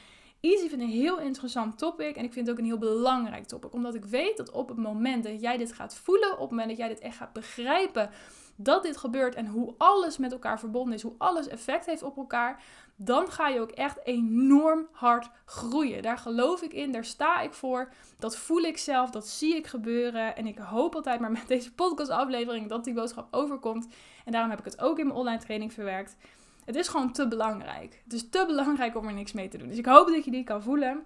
Easy 0.42 0.68
vind 0.68 0.82
een 0.82 0.88
heel 0.88 1.18
interessant 1.18 1.78
topic 1.78 2.16
en 2.16 2.24
ik 2.24 2.32
vind 2.32 2.46
het 2.46 2.54
ook 2.54 2.60
een 2.60 2.68
heel 2.68 2.78
belangrijk 2.78 3.46
topic. 3.46 3.72
Omdat 3.72 3.94
ik 3.94 4.04
weet 4.04 4.36
dat 4.36 4.50
op 4.50 4.68
het 4.68 4.76
moment 4.76 5.24
dat 5.24 5.40
jij 5.40 5.56
dit 5.56 5.72
gaat 5.72 5.94
voelen, 5.94 6.32
op 6.32 6.38
het 6.38 6.50
moment 6.50 6.68
dat 6.68 6.78
jij 6.78 6.88
dit 6.88 6.98
echt 6.98 7.16
gaat 7.16 7.32
begrijpen, 7.32 8.10
dat 8.56 8.82
dit 8.82 8.96
gebeurt 8.96 9.34
en 9.34 9.46
hoe 9.46 9.74
alles 9.78 10.18
met 10.18 10.32
elkaar 10.32 10.58
verbonden 10.58 10.94
is, 10.94 11.02
hoe 11.02 11.14
alles 11.18 11.48
effect 11.48 11.86
heeft 11.86 12.02
op 12.02 12.16
elkaar, 12.16 12.62
dan 13.04 13.30
ga 13.30 13.48
je 13.48 13.60
ook 13.60 13.70
echt 13.70 13.98
enorm 14.04 14.88
hard 14.92 15.30
groeien. 15.44 16.02
Daar 16.02 16.18
geloof 16.18 16.62
ik 16.62 16.72
in, 16.72 16.92
daar 16.92 17.04
sta 17.04 17.40
ik 17.40 17.52
voor. 17.52 17.92
Dat 18.18 18.36
voel 18.36 18.60
ik 18.60 18.78
zelf, 18.78 19.10
dat 19.10 19.28
zie 19.28 19.56
ik 19.56 19.66
gebeuren. 19.66 20.36
En 20.36 20.46
ik 20.46 20.58
hoop 20.58 20.94
altijd 20.94 21.20
maar 21.20 21.32
met 21.32 21.48
deze 21.48 21.74
podcastaflevering 21.74 22.68
dat 22.68 22.84
die 22.84 22.94
boodschap 22.94 23.28
overkomt. 23.30 23.88
En 24.24 24.32
daarom 24.32 24.50
heb 24.50 24.58
ik 24.58 24.64
het 24.64 24.80
ook 24.80 24.98
in 24.98 25.06
mijn 25.06 25.18
online 25.18 25.42
training 25.42 25.72
verwerkt. 25.72 26.16
Het 26.64 26.76
is 26.76 26.88
gewoon 26.88 27.12
te 27.12 27.28
belangrijk. 27.28 28.00
Het 28.04 28.12
is 28.12 28.28
te 28.28 28.44
belangrijk 28.46 28.96
om 28.96 29.06
er 29.06 29.12
niks 29.12 29.32
mee 29.32 29.48
te 29.48 29.58
doen. 29.58 29.68
Dus 29.68 29.78
ik 29.78 29.86
hoop 29.86 30.06
dat 30.06 30.24
je 30.24 30.30
die 30.30 30.44
kan 30.44 30.62
voelen. 30.62 31.04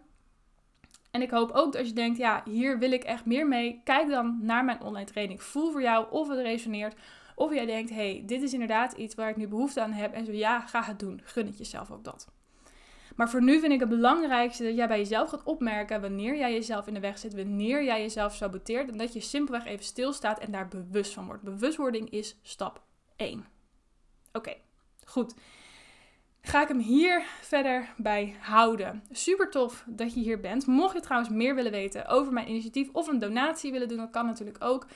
En 1.11 1.23
ik 1.23 1.31
hoop 1.31 1.51
ook 1.51 1.73
dat 1.73 1.77
als 1.77 1.89
je 1.89 1.95
denkt, 1.95 2.19
ja, 2.19 2.43
hier 2.45 2.79
wil 2.79 2.93
ik 2.93 3.05
echt 3.05 3.25
meer 3.25 3.47
mee. 3.47 3.81
Kijk 3.85 4.09
dan 4.09 4.39
naar 4.41 4.65
mijn 4.65 4.81
online 4.81 5.07
training. 5.07 5.43
Voel 5.43 5.71
voor 5.71 5.83
jou 5.83 6.07
of 6.11 6.29
het 6.29 6.39
resoneert. 6.39 6.95
Of 7.39 7.55
jij 7.55 7.67
denkt, 7.67 7.91
hey, 7.91 8.23
dit 8.27 8.43
is 8.43 8.53
inderdaad 8.53 8.93
iets 8.93 9.15
waar 9.15 9.31
ik 9.31 9.37
nu 9.37 9.49
behoefte 9.49 9.81
aan 9.81 9.93
heb. 9.93 10.13
En 10.13 10.25
zo 10.25 10.33
ja, 10.33 10.61
ga 10.61 10.83
het 10.83 10.99
doen. 10.99 11.21
Gun 11.25 11.47
het 11.47 11.59
jezelf 11.59 11.91
ook 11.91 12.05
dat. 12.05 12.29
Maar 13.17 13.31
voor 13.31 13.43
nu 13.43 13.61
vind 13.61 13.73
ik 13.73 13.81
het 13.81 13.89
belangrijkste 13.89 14.65
dat 14.65 14.77
jij 14.77 14.89
bij 14.89 14.99
jezelf 14.99 15.31
gaat 15.31 15.43
opmerken 15.43 16.01
wanneer 16.01 16.37
jij 16.37 16.53
jezelf 16.53 16.87
in 16.87 16.95
de 16.95 17.01
weg 17.01 17.19
zit, 17.19 17.35
wanneer 17.35 17.85
jij 17.85 18.01
jezelf 18.01 18.35
saboteert. 18.35 18.91
En 18.91 18.99
dat 18.99 19.13
je 19.13 19.21
simpelweg 19.21 19.65
even 19.65 19.85
stilstaat 19.85 20.39
en 20.39 20.51
daar 20.51 20.69
bewust 20.69 21.13
van 21.13 21.27
wordt. 21.27 21.43
Bewustwording 21.43 22.11
is 22.11 22.39
stap 22.43 22.83
1. 23.17 23.45
Oké, 24.33 24.55
goed 25.05 25.35
ga 26.49 26.63
ik 26.63 26.69
hem 26.69 26.79
hier 26.79 27.23
verder 27.41 27.89
bij 27.97 28.37
houden. 28.41 29.03
Super 29.11 29.51
tof 29.51 29.85
dat 29.87 30.15
je 30.15 30.21
hier 30.21 30.41
bent. 30.41 30.67
Mocht 30.67 30.95
je 30.95 31.01
trouwens 31.01 31.31
meer 31.31 31.55
willen 31.55 31.71
weten 31.71 32.07
over 32.07 32.33
mijn 32.33 32.49
initiatief 32.49 32.89
of 32.93 33.09
een 33.09 33.19
donatie 33.19 33.73
willen 33.73 33.89
doen, 33.89 33.97
dat 33.97 34.11
kan 34.11 34.27
natuurlijk 34.27 34.65
ook. 34.65 34.87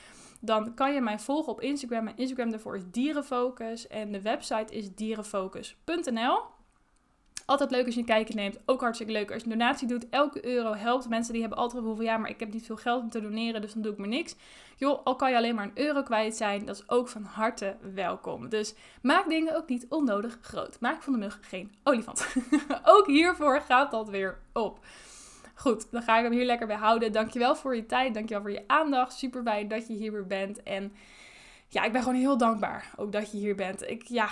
Dan 0.43 0.73
kan 0.73 0.93
je 0.93 1.01
mij 1.01 1.19
volgen 1.19 1.51
op 1.51 1.61
Instagram. 1.61 2.03
Mijn 2.03 2.17
Instagram 2.17 2.49
daarvoor 2.49 2.75
is 2.75 2.83
Dierenfocus 2.91 3.87
en 3.87 4.11
de 4.11 4.21
website 4.21 4.75
is 4.75 4.95
dierenfocus.nl. 4.95 6.39
Altijd 7.45 7.71
leuk 7.71 7.85
als 7.85 7.93
je 7.93 7.99
een 7.99 8.05
kijkje 8.05 8.33
neemt. 8.33 8.57
Ook 8.65 8.81
hartstikke 8.81 9.13
leuk 9.13 9.31
als 9.31 9.43
je 9.43 9.51
een 9.51 9.57
donatie 9.57 9.87
doet. 9.87 10.09
Elke 10.09 10.45
euro 10.45 10.73
helpt. 10.73 11.09
Mensen 11.09 11.33
die 11.33 11.41
hebben 11.41 11.59
altijd 11.59 11.83
van 11.83 12.03
ja, 12.03 12.17
maar 12.17 12.29
ik 12.29 12.39
heb 12.39 12.53
niet 12.53 12.65
veel 12.65 12.75
geld 12.75 13.01
om 13.01 13.09
te 13.09 13.21
doneren, 13.21 13.61
dus 13.61 13.73
dan 13.73 13.81
doe 13.81 13.91
ik 13.91 13.97
maar 13.97 14.07
niks. 14.07 14.35
Joh, 14.77 15.03
al 15.03 15.15
kan 15.15 15.29
je 15.29 15.37
alleen 15.37 15.55
maar 15.55 15.63
een 15.63 15.83
euro 15.83 16.03
kwijt 16.03 16.35
zijn, 16.35 16.65
dat 16.65 16.75
is 16.75 16.89
ook 16.89 17.07
van 17.07 17.23
harte 17.23 17.75
welkom. 17.93 18.49
Dus 18.49 18.73
maak 19.01 19.29
dingen 19.29 19.55
ook 19.55 19.69
niet 19.69 19.85
onnodig 19.89 20.37
groot. 20.41 20.79
Maak 20.79 21.03
van 21.03 21.13
de 21.13 21.19
mug 21.19 21.39
geen 21.41 21.75
olifant. 21.83 22.35
ook 22.83 23.07
hiervoor 23.07 23.61
gaat 23.61 23.91
dat 23.91 24.09
weer 24.09 24.37
op. 24.53 24.79
Goed, 25.61 25.91
dan 25.91 26.01
ga 26.01 26.17
ik 26.17 26.23
hem 26.23 26.31
hier 26.31 26.45
lekker 26.45 26.67
bij 26.67 26.75
houden. 26.75 27.11
Dankjewel 27.11 27.55
voor 27.55 27.75
je 27.75 27.85
tijd. 27.85 28.13
Dankjewel 28.13 28.43
voor 28.43 28.51
je 28.51 28.63
aandacht. 28.67 29.13
Super 29.13 29.43
fijn 29.43 29.67
dat 29.67 29.87
je 29.87 29.93
hier 29.93 30.11
weer 30.11 30.27
bent. 30.27 30.63
En 30.63 30.93
ja, 31.67 31.83
ik 31.83 31.91
ben 31.91 32.01
gewoon 32.01 32.17
heel 32.17 32.37
dankbaar 32.37 32.91
ook 32.95 33.11
dat 33.11 33.31
je 33.31 33.37
hier 33.37 33.55
bent. 33.55 33.89
Ik, 33.89 34.03
ja, 34.03 34.29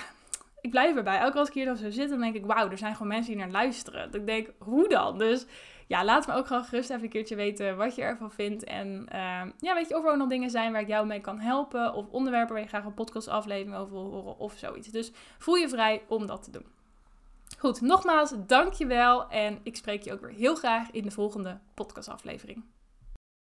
ik 0.62 0.70
blijf 0.70 0.96
erbij. 0.96 1.18
Elke 1.18 1.32
keer 1.32 1.40
als 1.40 1.48
ik 1.48 1.54
hier 1.54 1.66
dan 1.66 1.78
zo 1.78 1.90
zit, 1.90 2.10
dan 2.10 2.20
denk 2.20 2.36
ik, 2.36 2.46
wauw, 2.46 2.70
er 2.70 2.78
zijn 2.78 2.94
gewoon 2.94 3.08
mensen 3.08 3.32
die 3.32 3.42
naar 3.42 3.52
luisteren. 3.52 4.14
Ik 4.14 4.26
denk, 4.26 4.50
hoe 4.58 4.88
dan? 4.88 5.18
Dus 5.18 5.46
ja, 5.88 6.04
laat 6.04 6.28
me 6.28 6.34
ook 6.34 6.48
gewoon 6.48 6.64
gerust 6.64 6.90
even 6.90 7.04
een 7.04 7.10
keertje 7.10 7.36
weten 7.36 7.78
wat 7.78 7.96
je 7.96 8.02
ervan 8.02 8.32
vindt. 8.32 8.64
En 8.64 9.08
uh, 9.14 9.42
ja, 9.60 9.74
weet 9.74 9.90
je, 9.90 9.98
of 9.98 10.04
er 10.04 10.12
ook 10.12 10.18
nog 10.18 10.30
dingen 10.30 10.50
zijn 10.50 10.72
waar 10.72 10.82
ik 10.82 10.88
jou 10.88 11.08
mee 11.08 11.22
kan 11.22 11.40
helpen. 11.40 11.94
Of 11.94 12.06
onderwerpen 12.10 12.54
waar 12.54 12.64
je 12.64 12.70
graag 12.70 12.86
een 12.86 12.94
podcastaflevering 12.94 13.76
over 13.76 13.94
wil 13.94 14.12
horen 14.12 14.38
of 14.38 14.54
zoiets. 14.58 14.88
Dus 14.88 15.12
voel 15.38 15.56
je 15.56 15.70
vrij 15.70 16.02
om 16.08 16.26
dat 16.26 16.44
te 16.44 16.52
doen. 16.52 16.79
Goed, 17.60 17.82
nogmaals, 17.82 18.34
dankjewel. 18.48 19.30
En 19.30 19.60
ik 19.64 19.76
spreek 19.76 20.04
je 20.04 20.14
ook 20.14 20.22
weer 20.22 20.34
heel 20.34 20.56
graag 20.56 20.92
in 20.92 21.04
de 21.04 21.12
volgende 21.12 21.60
podcastaflevering. 21.74 22.64